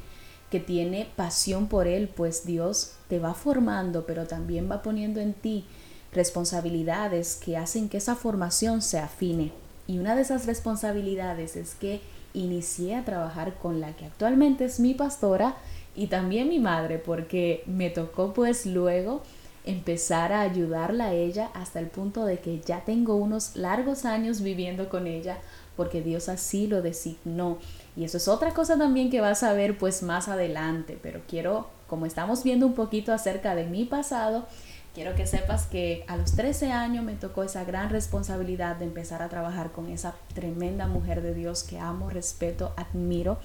que 0.50 0.60
tiene 0.60 1.08
pasión 1.16 1.68
por 1.68 1.86
Él, 1.86 2.08
pues 2.08 2.48
Dios 2.48 2.94
te 3.10 3.20
va 3.20 3.36
formando, 3.36 4.08
pero 4.08 4.26
también 4.26 4.68
va 4.72 4.82
poniendo 4.82 5.20
en 5.20 5.34
ti 5.36 5.66
responsabilidades 6.14 7.36
que 7.36 7.58
hacen 7.58 7.90
que 7.90 7.98
esa 7.98 8.16
formación 8.16 8.82
se 8.82 8.98
afine. 8.98 9.52
Y 9.86 10.00
una 10.00 10.16
de 10.16 10.24
esas 10.24 10.48
responsabilidades 10.48 11.56
es 11.56 11.76
que 11.76 12.02
inicié 12.34 12.96
a 12.96 13.06
trabajar 13.06 13.54
con 13.60 13.82
la 13.82 13.96
que 13.96 14.06
actualmente 14.06 14.66
es 14.66 14.80
mi 14.80 14.96
pastora 14.96 15.56
y 15.96 16.08
también 16.08 16.50
mi 16.50 16.58
madre, 16.58 16.98
porque 16.98 17.62
me 17.68 17.92
tocó 17.92 18.34
pues 18.34 18.66
luego 18.66 19.22
empezar 19.68 20.32
a 20.34 20.42
ayudarla 20.42 21.08
a 21.08 21.14
ella 21.14 21.52
hasta 21.54 21.80
el 21.80 21.88
punto 21.88 22.26
de 22.26 22.40
que 22.40 22.62
ya 22.62 22.86
tengo 22.86 23.16
unos 23.16 23.56
largos 23.56 24.06
años 24.06 24.42
viviendo 24.42 24.90
con 24.90 25.08
ella 25.08 25.40
porque 25.76 26.02
Dios 26.02 26.30
así 26.30 26.68
lo 26.68 26.82
designó. 26.82 27.60
Y 27.96 28.04
eso 28.04 28.18
es 28.18 28.28
otra 28.28 28.54
cosa 28.54 28.78
también 28.78 29.10
que 29.10 29.22
vas 29.22 29.44
a 29.44 29.54
ver 29.54 29.78
pues 29.78 30.04
más 30.04 30.28
adelante, 30.28 30.98
pero 31.02 31.22
quiero, 31.28 31.70
como 31.88 32.06
estamos 32.06 32.44
viendo 32.44 32.66
un 32.66 32.74
poquito 32.74 33.14
acerca 33.14 33.56
de 33.56 33.66
mi 33.66 33.86
pasado, 33.86 34.48
quiero 34.96 35.14
que 35.16 35.28
sepas 35.28 35.68
que 35.68 36.04
a 36.08 36.18
los 36.18 36.32
13 36.32 36.72
años 36.72 37.06
me 37.06 37.14
tocó 37.14 37.44
esa 37.44 37.64
gran 37.64 37.90
responsabilidad 37.90 38.78
de 38.78 38.86
empezar 38.86 39.22
a 39.22 39.30
trabajar 39.30 39.72
con 39.72 39.90
esa 39.90 40.16
tremenda 40.34 40.88
mujer 40.88 41.22
de 41.22 41.36
Dios 41.36 41.64
que 41.64 41.78
amo, 41.78 42.10
respeto, 42.10 42.74
admiro 42.76 43.38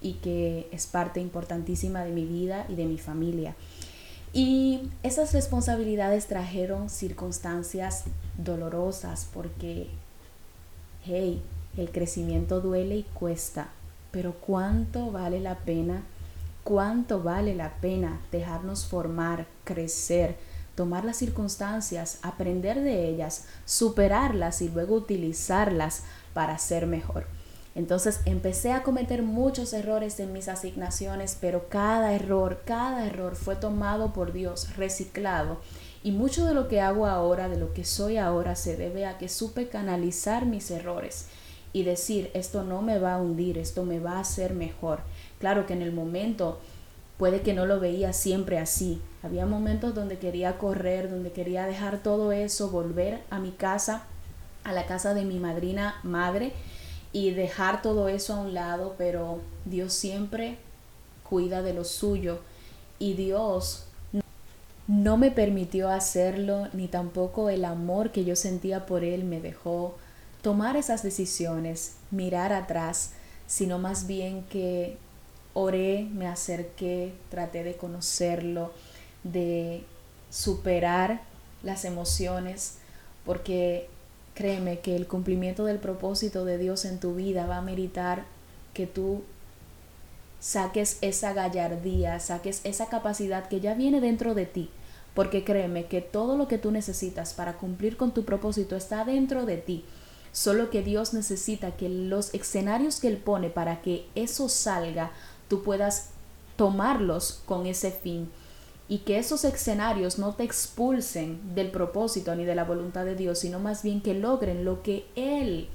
y 0.00 0.14
que 0.14 0.68
es 0.72 0.86
parte 0.86 1.20
importantísima 1.20 2.04
de 2.04 2.10
mi 2.10 2.24
vida 2.24 2.66
y 2.68 2.74
de 2.74 2.86
mi 2.86 2.98
familia. 2.98 3.54
Y 4.36 4.90
esas 5.02 5.32
responsabilidades 5.32 6.26
trajeron 6.26 6.90
circunstancias 6.90 8.04
dolorosas 8.36 9.26
porque, 9.32 9.88
hey, 11.06 11.42
el 11.78 11.90
crecimiento 11.90 12.60
duele 12.60 12.96
y 12.96 13.02
cuesta, 13.14 13.68
pero 14.10 14.34
¿cuánto 14.34 15.10
vale 15.10 15.40
la 15.40 15.54
pena? 15.60 16.02
¿Cuánto 16.64 17.22
vale 17.22 17.54
la 17.54 17.76
pena 17.76 18.20
dejarnos 18.30 18.84
formar, 18.84 19.46
crecer? 19.64 20.36
tomar 20.74 21.06
las 21.06 21.16
circunstancias, 21.16 22.18
aprender 22.20 22.82
de 22.82 23.08
ellas, 23.08 23.46
superarlas 23.64 24.60
y 24.60 24.68
luego 24.68 24.96
utilizarlas 24.96 26.02
para 26.34 26.58
ser 26.58 26.86
mejor. 26.86 27.26
Entonces 27.76 28.20
empecé 28.24 28.72
a 28.72 28.82
cometer 28.82 29.22
muchos 29.22 29.74
errores 29.74 30.18
en 30.18 30.32
mis 30.32 30.48
asignaciones, 30.48 31.36
pero 31.38 31.68
cada 31.68 32.14
error, 32.14 32.62
cada 32.64 33.06
error 33.06 33.36
fue 33.36 33.54
tomado 33.54 34.14
por 34.14 34.32
Dios, 34.32 34.74
reciclado. 34.78 35.58
Y 36.02 36.12
mucho 36.12 36.46
de 36.46 36.54
lo 36.54 36.68
que 36.68 36.80
hago 36.80 37.06
ahora, 37.06 37.50
de 37.50 37.58
lo 37.58 37.74
que 37.74 37.84
soy 37.84 38.16
ahora, 38.16 38.56
se 38.56 38.78
debe 38.78 39.04
a 39.04 39.18
que 39.18 39.28
supe 39.28 39.68
canalizar 39.68 40.46
mis 40.46 40.70
errores 40.70 41.26
y 41.74 41.82
decir, 41.82 42.30
esto 42.32 42.64
no 42.64 42.80
me 42.80 42.98
va 42.98 43.14
a 43.14 43.20
hundir, 43.20 43.58
esto 43.58 43.84
me 43.84 44.00
va 44.00 44.12
a 44.12 44.20
hacer 44.20 44.54
mejor. 44.54 45.00
Claro 45.38 45.66
que 45.66 45.74
en 45.74 45.82
el 45.82 45.92
momento 45.92 46.58
puede 47.18 47.42
que 47.42 47.52
no 47.52 47.66
lo 47.66 47.78
veía 47.78 48.14
siempre 48.14 48.58
así. 48.58 49.02
Había 49.22 49.44
momentos 49.44 49.94
donde 49.94 50.16
quería 50.16 50.56
correr, 50.56 51.10
donde 51.10 51.30
quería 51.30 51.66
dejar 51.66 51.98
todo 51.98 52.32
eso, 52.32 52.70
volver 52.70 53.20
a 53.28 53.38
mi 53.38 53.50
casa, 53.50 54.04
a 54.64 54.72
la 54.72 54.86
casa 54.86 55.12
de 55.12 55.26
mi 55.26 55.38
madrina 55.38 56.00
madre 56.04 56.54
y 57.16 57.30
dejar 57.30 57.80
todo 57.80 58.08
eso 58.08 58.34
a 58.34 58.40
un 58.40 58.52
lado, 58.52 58.94
pero 58.98 59.40
Dios 59.64 59.94
siempre 59.94 60.58
cuida 61.26 61.62
de 61.62 61.72
lo 61.72 61.86
suyo. 61.86 62.40
Y 62.98 63.14
Dios 63.14 63.86
no 64.86 65.16
me 65.16 65.30
permitió 65.30 65.88
hacerlo, 65.88 66.68
ni 66.74 66.88
tampoco 66.88 67.48
el 67.48 67.64
amor 67.64 68.12
que 68.12 68.26
yo 68.26 68.36
sentía 68.36 68.84
por 68.84 69.02
Él 69.02 69.24
me 69.24 69.40
dejó 69.40 69.96
tomar 70.42 70.76
esas 70.76 71.02
decisiones, 71.02 71.94
mirar 72.10 72.52
atrás, 72.52 73.12
sino 73.46 73.78
más 73.78 74.06
bien 74.06 74.44
que 74.50 74.98
oré, 75.54 76.06
me 76.12 76.28
acerqué, 76.28 77.14
traté 77.30 77.64
de 77.64 77.78
conocerlo, 77.78 78.74
de 79.24 79.84
superar 80.28 81.22
las 81.62 81.86
emociones, 81.86 82.76
porque 83.24 83.88
créeme 84.36 84.80
que 84.80 84.94
el 84.94 85.08
cumplimiento 85.08 85.64
del 85.64 85.78
propósito 85.78 86.44
de 86.44 86.58
Dios 86.58 86.84
en 86.84 87.00
tu 87.00 87.14
vida 87.14 87.46
va 87.46 87.56
a 87.56 87.62
meritar 87.62 88.26
que 88.74 88.86
tú 88.86 89.24
saques 90.38 90.98
esa 91.00 91.32
gallardía, 91.32 92.20
saques 92.20 92.60
esa 92.64 92.88
capacidad 92.88 93.48
que 93.48 93.60
ya 93.60 93.74
viene 93.74 94.02
dentro 94.02 94.34
de 94.34 94.44
ti, 94.44 94.70
porque 95.14 95.42
créeme 95.42 95.86
que 95.86 96.02
todo 96.02 96.36
lo 96.36 96.48
que 96.48 96.58
tú 96.58 96.70
necesitas 96.70 97.32
para 97.32 97.54
cumplir 97.54 97.96
con 97.96 98.12
tu 98.12 98.26
propósito 98.26 98.76
está 98.76 99.06
dentro 99.06 99.46
de 99.46 99.56
ti. 99.56 99.84
Solo 100.32 100.68
que 100.68 100.82
Dios 100.82 101.14
necesita 101.14 101.70
que 101.70 101.88
los 101.88 102.34
escenarios 102.34 103.00
que 103.00 103.08
Él 103.08 103.16
pone 103.16 103.48
para 103.48 103.80
que 103.80 104.06
eso 104.14 104.50
salga 104.50 105.12
tú 105.48 105.62
puedas 105.62 106.10
tomarlos 106.56 107.40
con 107.46 107.64
ese 107.64 107.90
fin 107.90 108.30
y 108.88 108.98
que 108.98 109.18
esos 109.18 109.44
escenarios 109.44 110.18
no 110.18 110.34
te 110.34 110.44
expulsen 110.44 111.54
del 111.54 111.70
propósito 111.70 112.34
ni 112.34 112.44
de 112.44 112.54
la 112.54 112.64
voluntad 112.64 113.04
de 113.04 113.16
Dios, 113.16 113.40
sino 113.40 113.58
más 113.58 113.82
bien 113.82 114.00
que 114.00 114.14
logren 114.14 114.64
lo 114.64 114.82
que 114.82 115.06
Él, 115.16 115.68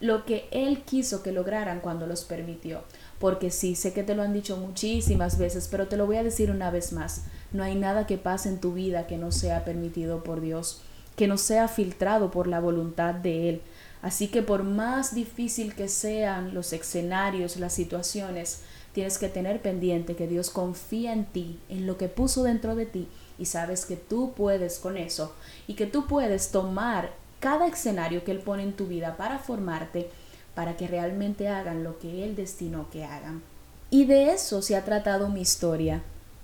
lo 0.00 0.24
que 0.24 0.48
Él 0.50 0.82
quiso 0.82 1.22
que 1.22 1.32
lograran 1.32 1.80
cuando 1.80 2.06
los 2.06 2.24
permitió. 2.24 2.82
Porque 3.18 3.50
sí, 3.50 3.74
sé 3.74 3.92
que 3.92 4.02
te 4.02 4.14
lo 4.14 4.22
han 4.22 4.32
dicho 4.32 4.56
muchísimas 4.56 5.38
veces, 5.38 5.68
pero 5.70 5.88
te 5.88 5.96
lo 5.96 6.06
voy 6.06 6.16
a 6.16 6.22
decir 6.22 6.50
una 6.50 6.70
vez 6.70 6.92
más. 6.92 7.24
No 7.52 7.64
hay 7.64 7.74
nada 7.74 8.06
que 8.06 8.16
pase 8.16 8.48
en 8.48 8.60
tu 8.60 8.72
vida 8.72 9.06
que 9.06 9.18
no 9.18 9.30
sea 9.32 9.64
permitido 9.64 10.22
por 10.22 10.40
Dios, 10.40 10.80
que 11.16 11.26
no 11.26 11.36
sea 11.36 11.68
filtrado 11.68 12.30
por 12.30 12.46
la 12.46 12.60
voluntad 12.60 13.14
de 13.14 13.48
Él. 13.50 13.62
Así 14.02 14.28
que 14.28 14.42
por 14.42 14.62
más 14.62 15.14
difícil 15.14 15.74
que 15.74 15.88
sean 15.88 16.54
los 16.54 16.72
escenarios, 16.72 17.56
las 17.56 17.72
situaciones, 17.72 18.62
Tienes 18.98 19.18
que 19.18 19.28
tener 19.28 19.62
pendiente 19.62 20.16
que 20.16 20.26
Dios 20.26 20.50
confía 20.50 21.12
en 21.12 21.24
ti, 21.26 21.60
en 21.68 21.86
lo 21.86 21.98
que 21.98 22.08
puso 22.08 22.42
dentro 22.42 22.74
de 22.74 22.84
ti 22.84 23.06
y 23.38 23.44
sabes 23.44 23.86
que 23.86 23.94
tú 23.94 24.32
puedes 24.34 24.80
con 24.80 24.96
eso 24.96 25.34
y 25.68 25.74
que 25.74 25.86
tú 25.86 26.08
puedes 26.08 26.50
tomar 26.50 27.10
cada 27.38 27.68
escenario 27.68 28.24
que 28.24 28.32
Él 28.32 28.40
pone 28.40 28.64
en 28.64 28.72
tu 28.72 28.86
vida 28.86 29.16
para 29.16 29.38
formarte, 29.38 30.10
para 30.56 30.76
que 30.76 30.88
realmente 30.88 31.46
hagan 31.46 31.84
lo 31.84 31.98
que 32.00 32.24
Él 32.24 32.34
destinó 32.34 32.90
que 32.90 33.04
hagan. 33.04 33.42
Y 33.90 34.06
de 34.06 34.32
eso 34.32 34.62
se 34.62 34.74
ha 34.74 34.84
tratado 34.84 35.28
mi 35.28 35.42
historia. 35.42 36.02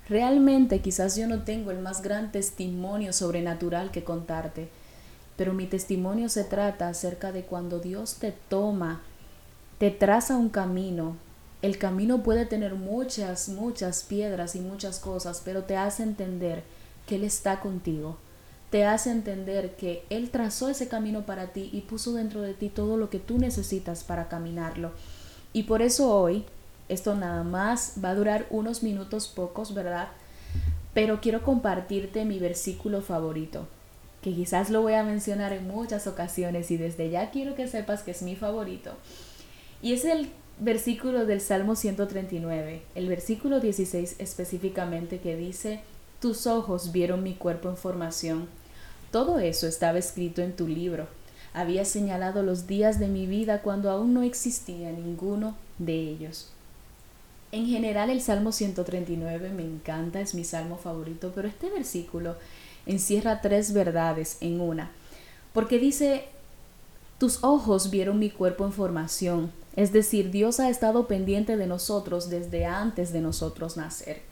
Realmente 0.08 0.80
quizás 0.80 1.16
yo 1.16 1.26
no 1.26 1.42
tengo 1.42 1.73
el 1.73 1.80
más 1.80 2.02
gran 2.02 2.30
testimonio 2.30 3.12
sobrenatural 3.12 3.90
que 3.90 4.04
contarte, 4.04 4.68
pero 5.36 5.52
mi 5.52 5.66
testimonio 5.66 6.28
se 6.28 6.44
trata 6.44 6.88
acerca 6.88 7.32
de 7.32 7.44
cuando 7.44 7.80
Dios 7.80 8.16
te 8.16 8.32
toma, 8.48 9.02
te 9.78 9.90
traza 9.90 10.36
un 10.36 10.48
camino, 10.48 11.16
el 11.64 11.78
camino 11.78 12.22
puede 12.22 12.44
tener 12.44 12.74
muchas, 12.74 13.48
muchas 13.48 14.02
piedras 14.02 14.54
y 14.54 14.60
muchas 14.60 14.98
cosas, 14.98 15.40
pero 15.42 15.64
te 15.64 15.78
hace 15.78 16.02
entender 16.02 16.62
que 17.06 17.14
Él 17.14 17.24
está 17.24 17.60
contigo. 17.60 18.18
Te 18.68 18.84
hace 18.84 19.10
entender 19.10 19.74
que 19.76 20.04
Él 20.10 20.28
trazó 20.28 20.68
ese 20.68 20.88
camino 20.88 21.24
para 21.24 21.54
ti 21.54 21.70
y 21.72 21.80
puso 21.80 22.12
dentro 22.12 22.42
de 22.42 22.52
ti 22.52 22.68
todo 22.68 22.98
lo 22.98 23.08
que 23.08 23.18
tú 23.18 23.38
necesitas 23.38 24.04
para 24.04 24.28
caminarlo. 24.28 24.92
Y 25.54 25.62
por 25.62 25.80
eso 25.80 26.14
hoy, 26.14 26.44
esto 26.90 27.14
nada 27.14 27.44
más 27.44 27.94
va 28.04 28.10
a 28.10 28.14
durar 28.14 28.46
unos 28.50 28.82
minutos 28.82 29.28
pocos, 29.28 29.72
¿verdad? 29.72 30.08
Pero 30.92 31.22
quiero 31.22 31.42
compartirte 31.42 32.26
mi 32.26 32.38
versículo 32.38 33.00
favorito, 33.00 33.68
que 34.25 34.35
quizás 34.35 34.71
lo 34.71 34.81
voy 34.81 34.95
a 34.95 35.02
mencionar 35.02 35.52
en 35.52 35.69
muchas 35.69 36.07
ocasiones 36.07 36.71
y 36.71 36.78
desde 36.78 37.11
ya 37.11 37.31
quiero 37.31 37.54
que 37.54 37.69
sepas 37.69 38.02
que 38.02 38.12
es 38.12 38.23
mi 38.23 38.37
favorito. 38.37 38.93
Y 39.83 39.93
es 39.93 40.07
el 40.07 40.31
versículo 40.59 41.26
del 41.26 41.43
Salmo 41.43 41.76
139, 41.76 42.81
el 42.95 43.07
versículo 43.07 43.61
16 43.61 44.16
específicamente 44.19 45.19
que 45.19 45.37
dice, 45.37 45.81
tus 46.21 46.47
ojos 46.47 46.90
vieron 46.90 47.23
mi 47.23 47.35
cuerpo 47.35 47.69
en 47.69 47.76
formación. 47.76 48.49
Todo 49.11 49.40
eso 49.40 49.66
estaba 49.66 49.99
escrito 49.99 50.40
en 50.40 50.57
tu 50.57 50.69
libro. 50.69 51.07
Había 51.52 51.85
señalado 51.85 52.43
los 52.43 52.66
días 52.66 52.99
de 52.99 53.09
mi 53.09 53.26
vida 53.26 53.61
cuando 53.61 53.90
aún 53.90 54.14
no 54.14 54.23
existía 54.23 54.90
ninguno 54.90 55.54
de 55.76 56.00
ellos. 56.00 56.49
En 57.52 57.66
general 57.66 58.09
el 58.09 58.23
Salmo 58.23 58.52
139 58.52 59.50
me 59.50 59.64
encanta, 59.64 60.23
es 60.23 60.35
mi 60.35 60.45
salmo 60.45 60.78
favorito, 60.78 61.31
pero 61.35 61.47
este 61.47 61.69
versículo 61.69 62.37
encierra 62.86 63.40
tres 63.40 63.72
verdades 63.72 64.38
en 64.40 64.60
una, 64.60 64.90
porque 65.52 65.78
dice, 65.78 66.24
tus 67.18 67.42
ojos 67.44 67.90
vieron 67.90 68.18
mi 68.18 68.30
cuerpo 68.30 68.64
en 68.64 68.72
formación, 68.72 69.52
es 69.76 69.92
decir, 69.92 70.30
Dios 70.30 70.60
ha 70.60 70.70
estado 70.70 71.06
pendiente 71.06 71.56
de 71.56 71.66
nosotros 71.66 72.30
desde 72.30 72.64
antes 72.66 73.12
de 73.12 73.20
nosotros 73.20 73.76
nacer. 73.76 74.22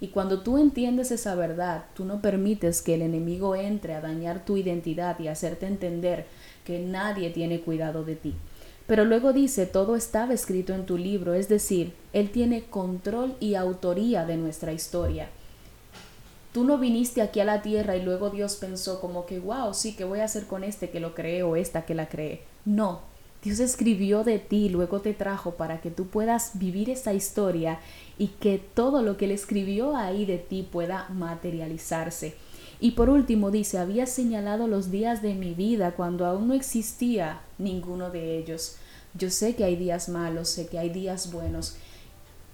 Y 0.00 0.08
cuando 0.08 0.42
tú 0.42 0.58
entiendes 0.58 1.10
esa 1.10 1.34
verdad, 1.34 1.84
tú 1.94 2.04
no 2.04 2.20
permites 2.20 2.82
que 2.82 2.94
el 2.94 3.02
enemigo 3.02 3.56
entre 3.56 3.94
a 3.94 4.00
dañar 4.00 4.44
tu 4.44 4.56
identidad 4.56 5.18
y 5.20 5.28
hacerte 5.28 5.66
entender 5.66 6.26
que 6.64 6.80
nadie 6.80 7.30
tiene 7.30 7.60
cuidado 7.60 8.04
de 8.04 8.16
ti. 8.16 8.34
Pero 8.86 9.04
luego 9.04 9.32
dice, 9.32 9.66
todo 9.66 9.96
estaba 9.96 10.34
escrito 10.34 10.74
en 10.74 10.86
tu 10.86 10.98
libro, 10.98 11.34
es 11.34 11.48
decir, 11.48 11.94
Él 12.12 12.30
tiene 12.30 12.64
control 12.64 13.34
y 13.40 13.54
autoría 13.54 14.24
de 14.24 14.36
nuestra 14.36 14.72
historia. 14.72 15.28
Tú 16.56 16.64
no 16.64 16.78
viniste 16.78 17.20
aquí 17.20 17.40
a 17.40 17.44
la 17.44 17.60
tierra 17.60 17.98
y 17.98 18.02
luego 18.02 18.30
Dios 18.30 18.56
pensó 18.56 18.98
como 18.98 19.26
que, 19.26 19.38
wow, 19.40 19.74
sí, 19.74 19.94
¿qué 19.94 20.04
voy 20.04 20.20
a 20.20 20.24
hacer 20.24 20.46
con 20.46 20.64
este 20.64 20.88
que 20.88 21.00
lo 21.00 21.14
cree 21.14 21.42
o 21.42 21.54
esta 21.54 21.84
que 21.84 21.94
la 21.94 22.08
cree? 22.08 22.44
No, 22.64 23.02
Dios 23.42 23.60
escribió 23.60 24.24
de 24.24 24.38
ti, 24.38 24.70
luego 24.70 25.02
te 25.02 25.12
trajo 25.12 25.56
para 25.56 25.82
que 25.82 25.90
tú 25.90 26.06
puedas 26.06 26.52
vivir 26.58 26.88
esa 26.88 27.12
historia 27.12 27.78
y 28.16 28.28
que 28.28 28.56
todo 28.56 29.02
lo 29.02 29.18
que 29.18 29.26
Él 29.26 29.32
escribió 29.32 29.98
ahí 29.98 30.24
de 30.24 30.38
ti 30.38 30.62
pueda 30.62 31.10
materializarse. 31.10 32.36
Y 32.80 32.92
por 32.92 33.10
último 33.10 33.50
dice, 33.50 33.76
había 33.76 34.06
señalado 34.06 34.66
los 34.66 34.90
días 34.90 35.20
de 35.20 35.34
mi 35.34 35.52
vida 35.52 35.90
cuando 35.90 36.24
aún 36.24 36.48
no 36.48 36.54
existía 36.54 37.42
ninguno 37.58 38.08
de 38.08 38.38
ellos. 38.38 38.76
Yo 39.12 39.28
sé 39.28 39.56
que 39.56 39.64
hay 39.64 39.76
días 39.76 40.08
malos, 40.08 40.48
sé 40.48 40.68
que 40.68 40.78
hay 40.78 40.88
días 40.88 41.30
buenos. 41.30 41.76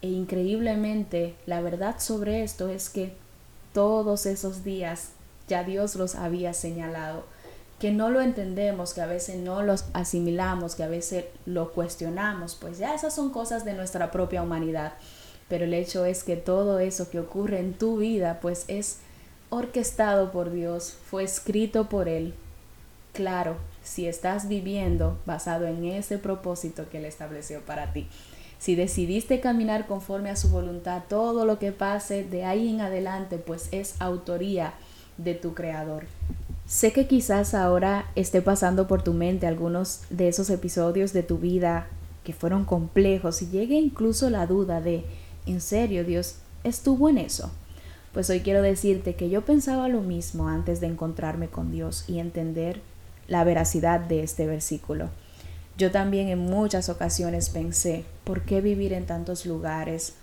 E 0.00 0.08
increíblemente, 0.08 1.36
la 1.46 1.60
verdad 1.60 2.00
sobre 2.00 2.42
esto 2.42 2.68
es 2.68 2.90
que 2.90 3.21
todos 3.72 4.26
esos 4.26 4.64
días 4.64 5.10
ya 5.48 5.64
Dios 5.64 5.96
los 5.96 6.14
había 6.14 6.54
señalado 6.54 7.24
que 7.82 7.90
no 7.90 8.10
lo 8.10 8.20
entendemos, 8.20 8.94
que 8.94 9.00
a 9.00 9.06
veces 9.06 9.38
no 9.38 9.60
los 9.64 9.86
asimilamos, 9.92 10.76
que 10.76 10.84
a 10.84 10.88
veces 10.88 11.24
lo 11.46 11.72
cuestionamos, 11.72 12.54
pues 12.54 12.78
ya 12.78 12.94
esas 12.94 13.12
son 13.12 13.30
cosas 13.30 13.64
de 13.64 13.74
nuestra 13.74 14.12
propia 14.12 14.40
humanidad. 14.40 14.92
Pero 15.48 15.64
el 15.64 15.74
hecho 15.74 16.04
es 16.04 16.22
que 16.22 16.36
todo 16.36 16.78
eso 16.78 17.10
que 17.10 17.18
ocurre 17.18 17.58
en 17.58 17.74
tu 17.74 17.96
vida, 17.96 18.38
pues 18.40 18.66
es 18.68 18.98
orquestado 19.50 20.30
por 20.30 20.52
Dios, 20.52 20.96
fue 21.10 21.24
escrito 21.24 21.88
por 21.88 22.08
Él. 22.08 22.34
Claro, 23.14 23.56
si 23.82 24.06
estás 24.06 24.46
viviendo 24.46 25.18
basado 25.26 25.66
en 25.66 25.84
ese 25.84 26.18
propósito 26.18 26.88
que 26.88 26.98
Él 26.98 27.04
estableció 27.04 27.62
para 27.62 27.92
ti. 27.92 28.08
Si 28.62 28.76
decidiste 28.76 29.40
caminar 29.40 29.88
conforme 29.88 30.30
a 30.30 30.36
su 30.36 30.48
voluntad, 30.48 31.02
todo 31.08 31.44
lo 31.46 31.58
que 31.58 31.72
pase 31.72 32.22
de 32.22 32.44
ahí 32.44 32.68
en 32.68 32.80
adelante, 32.80 33.38
pues 33.38 33.68
es 33.72 33.96
autoría 33.98 34.74
de 35.18 35.34
tu 35.34 35.52
Creador. 35.52 36.04
Sé 36.64 36.92
que 36.92 37.08
quizás 37.08 37.54
ahora 37.54 38.06
esté 38.14 38.40
pasando 38.40 38.86
por 38.86 39.02
tu 39.02 39.14
mente 39.14 39.48
algunos 39.48 40.02
de 40.10 40.28
esos 40.28 40.48
episodios 40.48 41.12
de 41.12 41.24
tu 41.24 41.38
vida 41.38 41.88
que 42.22 42.32
fueron 42.32 42.64
complejos 42.64 43.42
y 43.42 43.48
llegue 43.48 43.74
incluso 43.74 44.30
la 44.30 44.46
duda 44.46 44.80
de, 44.80 45.06
¿en 45.44 45.60
serio 45.60 46.04
Dios 46.04 46.36
estuvo 46.62 47.08
en 47.08 47.18
eso? 47.18 47.50
Pues 48.12 48.30
hoy 48.30 48.42
quiero 48.42 48.62
decirte 48.62 49.16
que 49.16 49.28
yo 49.28 49.44
pensaba 49.44 49.88
lo 49.88 50.02
mismo 50.02 50.46
antes 50.46 50.80
de 50.80 50.86
encontrarme 50.86 51.48
con 51.48 51.72
Dios 51.72 52.04
y 52.06 52.20
entender 52.20 52.80
la 53.26 53.42
veracidad 53.42 53.98
de 53.98 54.22
este 54.22 54.46
versículo. 54.46 55.08
Yo 55.78 55.90
también 55.90 56.28
en 56.28 56.38
muchas 56.38 56.88
ocasiones 56.88 57.48
pensé, 57.48 58.04
¿por 58.24 58.42
qué 58.42 58.60
vivir 58.60 58.92
en 58.92 59.06
tantos 59.06 59.46
lugares? 59.46 60.14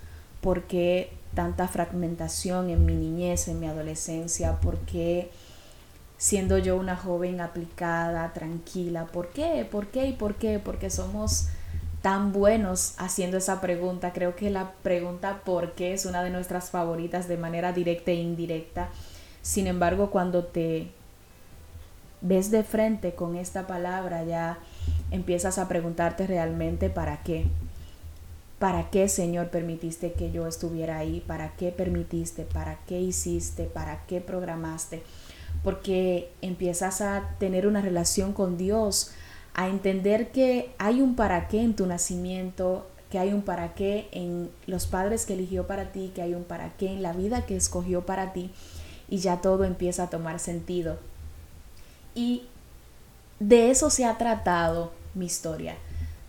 ¿Por 0.41 0.63
qué 0.63 1.11
tanta 1.33 1.67
fragmentación 1.67 2.69
en 2.69 2.85
mi 2.85 2.95
niñez, 2.95 3.47
en 3.47 3.59
mi 3.59 3.67
adolescencia? 3.67 4.59
¿Por 4.59 4.77
qué 4.79 5.31
siendo 6.17 6.57
yo 6.57 6.77
una 6.77 6.95
joven 6.95 7.41
aplicada, 7.41 8.31
tranquila? 8.33 9.07
¿Por 9.07 9.29
qué? 9.29 9.67
¿Por 9.69 9.87
qué? 9.87 10.07
¿Y 10.07 10.13
por 10.13 10.35
qué? 10.35 10.59
Porque 10.59 10.89
somos 10.89 11.47
tan 12.01 12.31
buenos 12.31 12.93
haciendo 12.97 13.37
esa 13.37 13.59
pregunta. 13.59 14.13
Creo 14.13 14.35
que 14.35 14.49
la 14.49 14.71
pregunta 14.83 15.41
¿por 15.43 15.73
qué? 15.73 15.93
es 15.93 16.05
una 16.05 16.23
de 16.23 16.29
nuestras 16.29 16.69
favoritas 16.69 17.27
de 17.27 17.37
manera 17.37 17.73
directa 17.73 18.11
e 18.11 18.15
indirecta. 18.15 18.89
Sin 19.41 19.67
embargo, 19.67 20.11
cuando 20.11 20.45
te 20.45 20.91
ves 22.21 22.51
de 22.51 22.63
frente 22.63 23.15
con 23.15 23.35
esta 23.35 23.67
palabra, 23.67 24.23
ya 24.23 24.59
empiezas 25.11 25.57
a 25.57 25.67
preguntarte 25.67 26.27
realmente 26.27 26.89
para 26.89 27.23
qué. 27.23 27.45
¿Para 28.59 28.89
qué, 28.89 29.07
Señor, 29.07 29.49
permitiste 29.49 30.11
que 30.11 30.31
yo 30.31 30.45
estuviera 30.45 30.97
ahí? 30.97 31.23
¿Para 31.25 31.53
qué 31.55 31.71
permitiste? 31.71 32.43
¿Para 32.43 32.77
qué 32.87 32.99
hiciste? 32.99 33.63
¿Para 33.63 34.05
qué 34.05 34.19
programaste? 34.19 35.01
Porque 35.63 36.29
empiezas 36.41 36.99
a 36.99 37.35
tener 37.39 37.65
una 37.67 37.81
relación 37.81 38.33
con 38.33 38.57
Dios, 38.57 39.11
a 39.53 39.69
entender 39.69 40.31
que 40.31 40.71
hay 40.77 41.01
un 41.01 41.15
para 41.15 41.47
qué 41.47 41.61
en 41.61 41.73
tu 41.73 41.85
nacimiento, 41.85 42.85
que 43.09 43.17
hay 43.17 43.31
un 43.31 43.43
para 43.43 43.73
qué 43.75 44.09
en 44.11 44.49
los 44.67 44.87
padres 44.87 45.25
que 45.25 45.33
eligió 45.33 45.65
para 45.65 45.93
ti, 45.93 46.11
que 46.13 46.21
hay 46.21 46.33
un 46.33 46.43
para 46.43 46.73
qué 46.73 46.91
en 46.91 47.01
la 47.01 47.13
vida 47.13 47.45
que 47.45 47.55
escogió 47.55 48.05
para 48.05 48.33
ti, 48.33 48.51
y 49.07 49.17
ya 49.19 49.41
todo 49.41 49.63
empieza 49.63 50.03
a 50.03 50.09
tomar 50.09 50.39
sentido. 50.39 50.97
Y 52.13 52.43
de 53.39 53.71
eso 53.71 53.89
se 53.89 54.03
ha 54.03 54.17
tratado 54.17 54.98
mi 55.19 55.27
historia, 55.27 55.75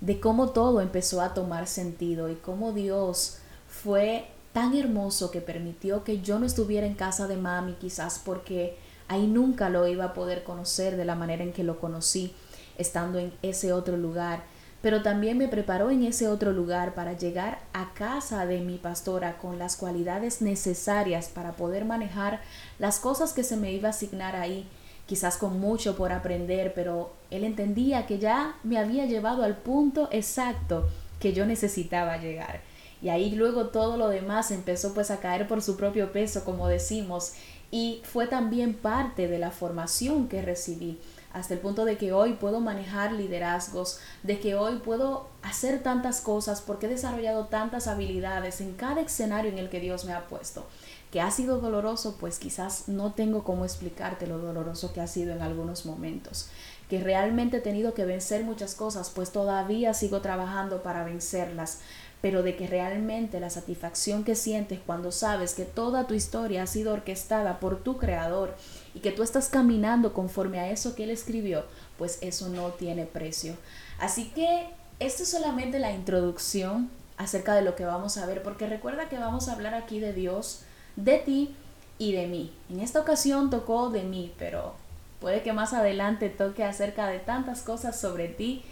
de 0.00 0.20
cómo 0.20 0.50
todo 0.50 0.80
empezó 0.80 1.22
a 1.22 1.32
tomar 1.32 1.66
sentido 1.66 2.28
y 2.28 2.34
cómo 2.34 2.72
Dios 2.72 3.38
fue 3.68 4.26
tan 4.52 4.76
hermoso 4.76 5.30
que 5.30 5.40
permitió 5.40 6.04
que 6.04 6.20
yo 6.20 6.38
no 6.38 6.46
estuviera 6.46 6.86
en 6.86 6.94
casa 6.94 7.28
de 7.28 7.36
mami 7.36 7.74
quizás 7.74 8.20
porque 8.22 8.76
ahí 9.08 9.26
nunca 9.26 9.70
lo 9.70 9.86
iba 9.86 10.06
a 10.06 10.14
poder 10.14 10.42
conocer 10.42 10.96
de 10.96 11.04
la 11.04 11.14
manera 11.14 11.44
en 11.44 11.52
que 11.52 11.64
lo 11.64 11.78
conocí 11.80 12.34
estando 12.76 13.18
en 13.18 13.32
ese 13.42 13.72
otro 13.72 13.96
lugar, 13.96 14.42
pero 14.82 15.02
también 15.02 15.36
me 15.36 15.48
preparó 15.48 15.90
en 15.90 16.04
ese 16.04 16.28
otro 16.28 16.52
lugar 16.52 16.94
para 16.94 17.12
llegar 17.12 17.60
a 17.72 17.92
casa 17.92 18.46
de 18.46 18.60
mi 18.60 18.78
pastora 18.78 19.36
con 19.38 19.58
las 19.58 19.76
cualidades 19.76 20.40
necesarias 20.40 21.28
para 21.28 21.52
poder 21.52 21.84
manejar 21.84 22.40
las 22.78 22.98
cosas 22.98 23.32
que 23.32 23.44
se 23.44 23.56
me 23.56 23.72
iba 23.72 23.88
a 23.88 23.90
asignar 23.90 24.36
ahí 24.36 24.68
quizás 25.10 25.38
con 25.38 25.58
mucho 25.58 25.96
por 25.96 26.12
aprender, 26.12 26.72
pero 26.72 27.10
él 27.32 27.42
entendía 27.42 28.06
que 28.06 28.20
ya 28.20 28.54
me 28.62 28.78
había 28.78 29.06
llevado 29.06 29.42
al 29.42 29.56
punto 29.56 30.08
exacto 30.12 30.88
que 31.18 31.32
yo 31.32 31.46
necesitaba 31.46 32.18
llegar. 32.18 32.60
Y 33.02 33.08
ahí 33.08 33.34
luego 33.34 33.70
todo 33.70 33.96
lo 33.96 34.06
demás 34.06 34.52
empezó 34.52 34.94
pues 34.94 35.10
a 35.10 35.18
caer 35.18 35.48
por 35.48 35.62
su 35.62 35.76
propio 35.76 36.12
peso, 36.12 36.44
como 36.44 36.68
decimos, 36.68 37.32
y 37.72 38.02
fue 38.04 38.28
también 38.28 38.72
parte 38.72 39.26
de 39.26 39.40
la 39.40 39.50
formación 39.50 40.28
que 40.28 40.42
recibí, 40.42 41.00
hasta 41.32 41.54
el 41.54 41.60
punto 41.60 41.84
de 41.84 41.96
que 41.96 42.12
hoy 42.12 42.34
puedo 42.34 42.60
manejar 42.60 43.10
liderazgos, 43.10 43.98
de 44.22 44.38
que 44.38 44.54
hoy 44.54 44.76
puedo 44.76 45.26
hacer 45.42 45.82
tantas 45.82 46.20
cosas 46.20 46.60
porque 46.60 46.86
he 46.86 46.88
desarrollado 46.88 47.46
tantas 47.46 47.88
habilidades 47.88 48.60
en 48.60 48.74
cada 48.74 49.00
escenario 49.00 49.50
en 49.50 49.58
el 49.58 49.70
que 49.70 49.80
Dios 49.80 50.04
me 50.04 50.12
ha 50.12 50.28
puesto 50.28 50.64
que 51.10 51.20
ha 51.20 51.30
sido 51.30 51.58
doloroso, 51.60 52.16
pues 52.18 52.38
quizás 52.38 52.88
no 52.88 53.12
tengo 53.12 53.42
cómo 53.42 53.64
explicarte 53.64 54.26
lo 54.26 54.38
doloroso 54.38 54.92
que 54.92 55.00
ha 55.00 55.06
sido 55.06 55.32
en 55.32 55.42
algunos 55.42 55.84
momentos, 55.84 56.48
que 56.88 57.00
realmente 57.00 57.58
he 57.58 57.60
tenido 57.60 57.94
que 57.94 58.04
vencer 58.04 58.44
muchas 58.44 58.74
cosas, 58.74 59.10
pues 59.10 59.30
todavía 59.30 59.92
sigo 59.94 60.20
trabajando 60.20 60.82
para 60.82 61.04
vencerlas, 61.04 61.80
pero 62.20 62.42
de 62.42 62.54
que 62.54 62.66
realmente 62.66 63.40
la 63.40 63.50
satisfacción 63.50 64.24
que 64.24 64.34
sientes 64.34 64.78
cuando 64.84 65.10
sabes 65.10 65.54
que 65.54 65.64
toda 65.64 66.06
tu 66.06 66.14
historia 66.14 66.62
ha 66.62 66.66
sido 66.66 66.92
orquestada 66.92 67.60
por 67.60 67.82
tu 67.82 67.96
creador 67.96 68.54
y 68.94 69.00
que 69.00 69.10
tú 69.10 69.22
estás 69.22 69.48
caminando 69.48 70.12
conforme 70.12 70.60
a 70.60 70.70
eso 70.70 70.94
que 70.94 71.04
él 71.04 71.10
escribió, 71.10 71.64
pues 71.98 72.18
eso 72.20 72.48
no 72.48 72.68
tiene 72.70 73.06
precio. 73.06 73.56
Así 73.98 74.30
que 74.30 74.68
esto 74.98 75.22
es 75.22 75.30
solamente 75.30 75.78
la 75.78 75.92
introducción 75.92 76.90
acerca 77.16 77.54
de 77.54 77.62
lo 77.62 77.74
que 77.74 77.84
vamos 77.84 78.16
a 78.16 78.26
ver, 78.26 78.42
porque 78.42 78.66
recuerda 78.66 79.08
que 79.08 79.18
vamos 79.18 79.48
a 79.48 79.52
hablar 79.52 79.74
aquí 79.74 79.98
de 79.98 80.12
Dios, 80.12 80.64
de 80.96 81.18
ti 81.18 81.54
y 81.98 82.12
de 82.12 82.26
mí. 82.26 82.52
En 82.68 82.80
esta 82.80 83.00
ocasión 83.00 83.50
tocó 83.50 83.90
de 83.90 84.02
mí, 84.02 84.32
pero 84.38 84.74
puede 85.20 85.42
que 85.42 85.52
más 85.52 85.72
adelante 85.72 86.28
toque 86.28 86.64
acerca 86.64 87.06
de 87.06 87.18
tantas 87.18 87.62
cosas 87.62 88.00
sobre 88.00 88.28
ti 88.28 88.62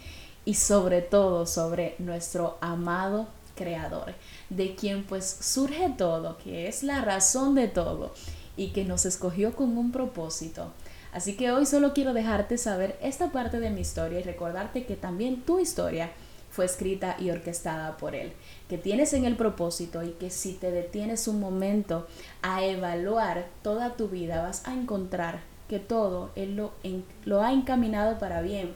y 0.45 0.55
sobre 0.55 1.01
todo 1.01 1.45
sobre 1.45 1.95
nuestro 1.99 2.57
amado 2.61 3.27
creador, 3.55 4.13
de 4.49 4.75
quien 4.75 5.03
pues 5.03 5.37
surge 5.41 5.93
todo, 5.97 6.37
que 6.37 6.67
es 6.67 6.81
la 6.81 7.01
razón 7.01 7.55
de 7.55 7.67
todo 7.67 8.13
y 8.57 8.69
que 8.69 8.85
nos 8.85 9.05
escogió 9.05 9.55
con 9.55 9.77
un 9.77 9.91
propósito. 9.91 10.71
Así 11.11 11.35
que 11.35 11.51
hoy 11.51 11.65
solo 11.65 11.93
quiero 11.93 12.13
dejarte 12.13 12.57
saber 12.57 12.97
esta 13.01 13.31
parte 13.31 13.59
de 13.59 13.69
mi 13.69 13.81
historia 13.81 14.19
y 14.19 14.23
recordarte 14.23 14.85
que 14.85 14.95
también 14.95 15.41
tu 15.41 15.59
historia 15.59 16.11
fue 16.49 16.65
escrita 16.65 17.15
y 17.19 17.29
orquestada 17.29 17.97
por 17.97 18.15
Él, 18.15 18.33
que 18.67 18.77
tienes 18.77 19.13
en 19.13 19.25
el 19.25 19.35
propósito 19.35 20.03
y 20.03 20.11
que 20.11 20.29
si 20.29 20.53
te 20.53 20.71
detienes 20.71 21.27
un 21.27 21.39
momento 21.39 22.07
a 22.41 22.63
evaluar 22.63 23.47
toda 23.61 23.95
tu 23.95 24.07
vida 24.07 24.41
vas 24.41 24.67
a 24.67 24.73
encontrar 24.73 25.41
que 25.67 25.79
todo 25.79 26.31
Él 26.35 26.55
lo, 26.55 26.71
lo 27.25 27.43
ha 27.43 27.53
encaminado 27.53 28.17
para 28.19 28.41
bien. 28.41 28.73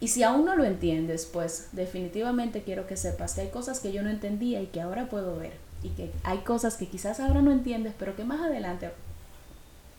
Y 0.00 0.08
si 0.08 0.22
aún 0.22 0.44
no 0.44 0.56
lo 0.56 0.64
entiendes, 0.64 1.26
pues 1.26 1.68
definitivamente 1.72 2.62
quiero 2.62 2.86
que 2.86 2.96
sepas 2.96 3.34
que 3.34 3.42
hay 3.42 3.48
cosas 3.50 3.78
que 3.78 3.92
yo 3.92 4.02
no 4.02 4.10
entendía 4.10 4.60
y 4.60 4.66
que 4.66 4.80
ahora 4.80 5.08
puedo 5.08 5.36
ver. 5.36 5.52
Y 5.84 5.90
que 5.90 6.10
hay 6.24 6.38
cosas 6.38 6.76
que 6.76 6.88
quizás 6.88 7.20
ahora 7.20 7.40
no 7.40 7.52
entiendes, 7.52 7.94
pero 7.98 8.16
que 8.16 8.24
más 8.24 8.40
adelante 8.40 8.90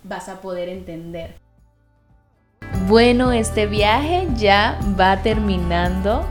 vas 0.04 0.28
a 0.28 0.42
poder 0.42 0.68
entender. 0.68 1.36
Bueno, 2.88 3.32
este 3.32 3.66
viaje 3.66 4.28
ya 4.36 4.78
va 5.00 5.22
terminando 5.22 6.26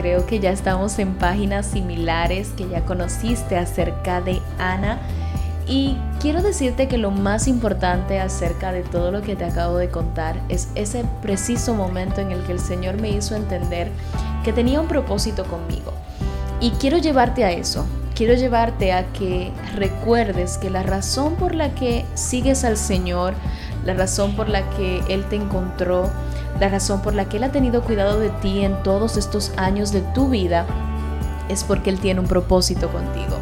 creo 0.00 0.24
que 0.24 0.40
ya 0.40 0.50
estamos 0.50 0.98
en 0.98 1.12
páginas 1.14 1.66
similares 1.66 2.52
que 2.56 2.66
ya 2.66 2.86
conociste 2.86 3.58
acerca 3.58 4.22
de 4.22 4.40
Ana. 4.58 4.98
Y 5.66 5.98
quiero 6.20 6.40
decirte 6.40 6.88
que 6.88 6.96
lo 6.96 7.10
más 7.10 7.46
importante 7.46 8.18
acerca 8.18 8.72
de 8.72 8.82
todo 8.82 9.10
lo 9.12 9.20
que 9.20 9.36
te 9.36 9.44
acabo 9.44 9.76
de 9.76 9.90
contar 9.90 10.40
es 10.48 10.68
ese 10.74 11.04
preciso 11.20 11.74
momento 11.74 12.22
en 12.22 12.32
el 12.32 12.42
que 12.44 12.52
el 12.52 12.60
Señor 12.60 12.98
me 12.98 13.10
hizo 13.10 13.36
entender 13.36 13.90
que 14.42 14.54
tenía 14.54 14.80
un 14.80 14.88
propósito 14.88 15.44
conmigo. 15.44 15.92
Y 16.60 16.70
quiero 16.72 16.96
llevarte 16.96 17.44
a 17.44 17.52
eso. 17.52 17.84
Quiero 18.14 18.32
llevarte 18.34 18.92
a 18.92 19.04
que 19.12 19.52
recuerdes 19.74 20.56
que 20.56 20.70
la 20.70 20.82
razón 20.82 21.34
por 21.34 21.54
la 21.54 21.74
que 21.74 22.06
sigues 22.14 22.64
al 22.64 22.78
Señor, 22.78 23.34
la 23.84 23.92
razón 23.92 24.34
por 24.34 24.48
la 24.48 24.68
que 24.70 25.02
Él 25.08 25.24
te 25.26 25.36
encontró, 25.36 26.10
la 26.58 26.68
razón 26.68 27.00
por 27.02 27.14
la 27.14 27.26
que 27.26 27.36
Él 27.36 27.44
ha 27.44 27.52
tenido 27.52 27.82
cuidado 27.82 28.18
de 28.18 28.30
ti 28.30 28.64
en 28.64 28.82
todos 28.82 29.16
estos 29.16 29.52
años 29.56 29.92
de 29.92 30.00
tu 30.00 30.28
vida 30.28 30.66
es 31.48 31.64
porque 31.64 31.90
Él 31.90 32.00
tiene 32.00 32.20
un 32.20 32.26
propósito 32.26 32.88
contigo. 32.88 33.36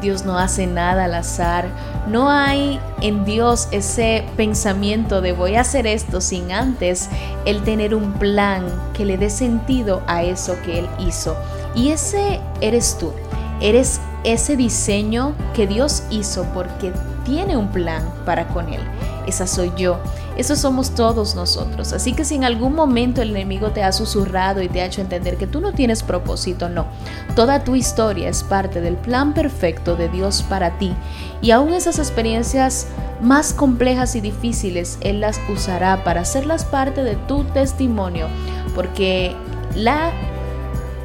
Dios 0.00 0.24
no 0.24 0.38
hace 0.38 0.66
nada 0.66 1.04
al 1.04 1.14
azar. 1.14 1.66
No 2.08 2.30
hay 2.30 2.80
en 3.00 3.24
Dios 3.24 3.68
ese 3.72 4.24
pensamiento 4.36 5.20
de 5.20 5.32
voy 5.32 5.56
a 5.56 5.62
hacer 5.62 5.86
esto 5.86 6.20
sin 6.20 6.52
antes 6.52 7.08
Él 7.44 7.62
tener 7.62 7.94
un 7.94 8.12
plan 8.12 8.64
que 8.94 9.04
le 9.04 9.18
dé 9.18 9.30
sentido 9.30 10.02
a 10.06 10.22
eso 10.22 10.56
que 10.64 10.80
Él 10.80 10.88
hizo. 11.00 11.36
Y 11.74 11.90
ese 11.90 12.40
eres 12.60 12.96
tú. 12.98 13.12
Eres 13.60 14.00
ese 14.24 14.56
diseño 14.56 15.34
que 15.54 15.66
Dios 15.66 16.04
hizo 16.10 16.44
porque 16.54 16.92
tiene 17.24 17.56
un 17.56 17.68
plan 17.68 18.02
para 18.24 18.48
con 18.48 18.72
Él. 18.72 18.80
Esa 19.28 19.46
soy 19.46 19.72
yo. 19.76 19.98
Eso 20.36 20.56
somos 20.56 20.94
todos 20.94 21.34
nosotros. 21.34 21.92
Así 21.92 22.12
que 22.12 22.24
si 22.24 22.34
en 22.34 22.44
algún 22.44 22.74
momento 22.74 23.22
el 23.22 23.30
enemigo 23.30 23.70
te 23.70 23.82
ha 23.82 23.92
susurrado 23.92 24.62
y 24.62 24.68
te 24.68 24.80
ha 24.80 24.86
hecho 24.86 25.00
entender 25.00 25.36
que 25.36 25.46
tú 25.46 25.60
no 25.60 25.72
tienes 25.72 26.02
propósito, 26.02 26.68
no. 26.68 26.86
Toda 27.34 27.64
tu 27.64 27.76
historia 27.76 28.28
es 28.28 28.42
parte 28.42 28.80
del 28.80 28.96
plan 28.96 29.34
perfecto 29.34 29.96
de 29.96 30.08
Dios 30.08 30.42
para 30.48 30.78
ti. 30.78 30.94
Y 31.42 31.50
aún 31.50 31.72
esas 31.72 31.98
experiencias 31.98 32.86
más 33.20 33.52
complejas 33.52 34.14
y 34.16 34.20
difíciles, 34.20 34.98
Él 35.00 35.20
las 35.20 35.40
usará 35.52 36.04
para 36.04 36.22
hacerlas 36.22 36.64
parte 36.64 37.02
de 37.02 37.16
tu 37.16 37.44
testimonio. 37.44 38.26
Porque 38.74 39.34
la 39.74 40.12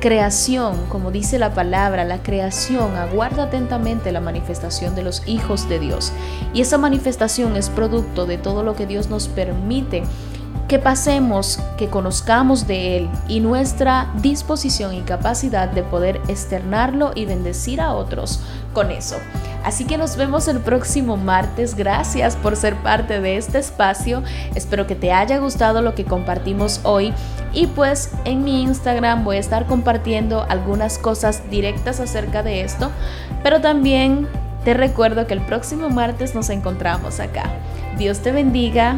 creación, 0.03 0.75
como 0.89 1.11
dice 1.11 1.39
la 1.39 1.53
palabra, 1.53 2.03
la 2.03 2.21
creación 2.21 2.97
aguarda 2.97 3.43
atentamente 3.43 4.11
la 4.11 4.19
manifestación 4.19 4.95
de 4.95 5.01
los 5.01 5.25
hijos 5.25 5.69
de 5.69 5.79
Dios. 5.79 6.11
Y 6.53 6.59
esa 6.59 6.77
manifestación 6.77 7.55
es 7.55 7.69
producto 7.69 8.25
de 8.25 8.37
todo 8.37 8.63
lo 8.63 8.75
que 8.75 8.85
Dios 8.85 9.09
nos 9.09 9.29
permite 9.29 10.03
que 10.67 10.77
pasemos, 10.77 11.61
que 11.77 11.87
conozcamos 11.87 12.67
de 12.67 12.97
Él 12.97 13.09
y 13.29 13.39
nuestra 13.39 14.11
disposición 14.21 14.93
y 14.93 15.03
capacidad 15.03 15.69
de 15.69 15.83
poder 15.83 16.19
externarlo 16.27 17.13
y 17.15 17.23
bendecir 17.23 17.79
a 17.79 17.93
otros 17.93 18.41
con 18.73 18.91
eso. 18.91 19.17
Así 19.63 19.85
que 19.85 19.97
nos 19.97 20.17
vemos 20.17 20.47
el 20.47 20.59
próximo 20.59 21.15
martes. 21.15 21.75
Gracias 21.75 22.35
por 22.35 22.55
ser 22.57 22.75
parte 22.75 23.21
de 23.21 23.37
este 23.37 23.59
espacio. 23.59 24.23
Espero 24.55 24.87
que 24.87 24.95
te 24.95 25.13
haya 25.13 25.37
gustado 25.37 25.81
lo 25.81 25.95
que 25.95 26.03
compartimos 26.03 26.81
hoy. 26.83 27.13
Y 27.53 27.67
pues 27.67 28.11
en 28.25 28.43
mi 28.43 28.63
Instagram 28.63 29.23
voy 29.23 29.37
a 29.37 29.39
estar 29.39 29.65
compartiendo 29.65 30.45
algunas 30.49 30.97
cosas 30.97 31.49
directas 31.49 31.99
acerca 32.01 32.43
de 32.43 32.61
esto. 32.61 32.91
Pero 33.41 33.61
también 33.61 34.27
te 34.65 34.73
recuerdo 34.73 35.27
que 35.27 35.33
el 35.33 35.41
próximo 35.45 35.89
martes 35.89 36.35
nos 36.35 36.49
encontramos 36.49 37.19
acá. 37.19 37.51
Dios 37.97 38.19
te 38.19 38.31
bendiga. 38.31 38.97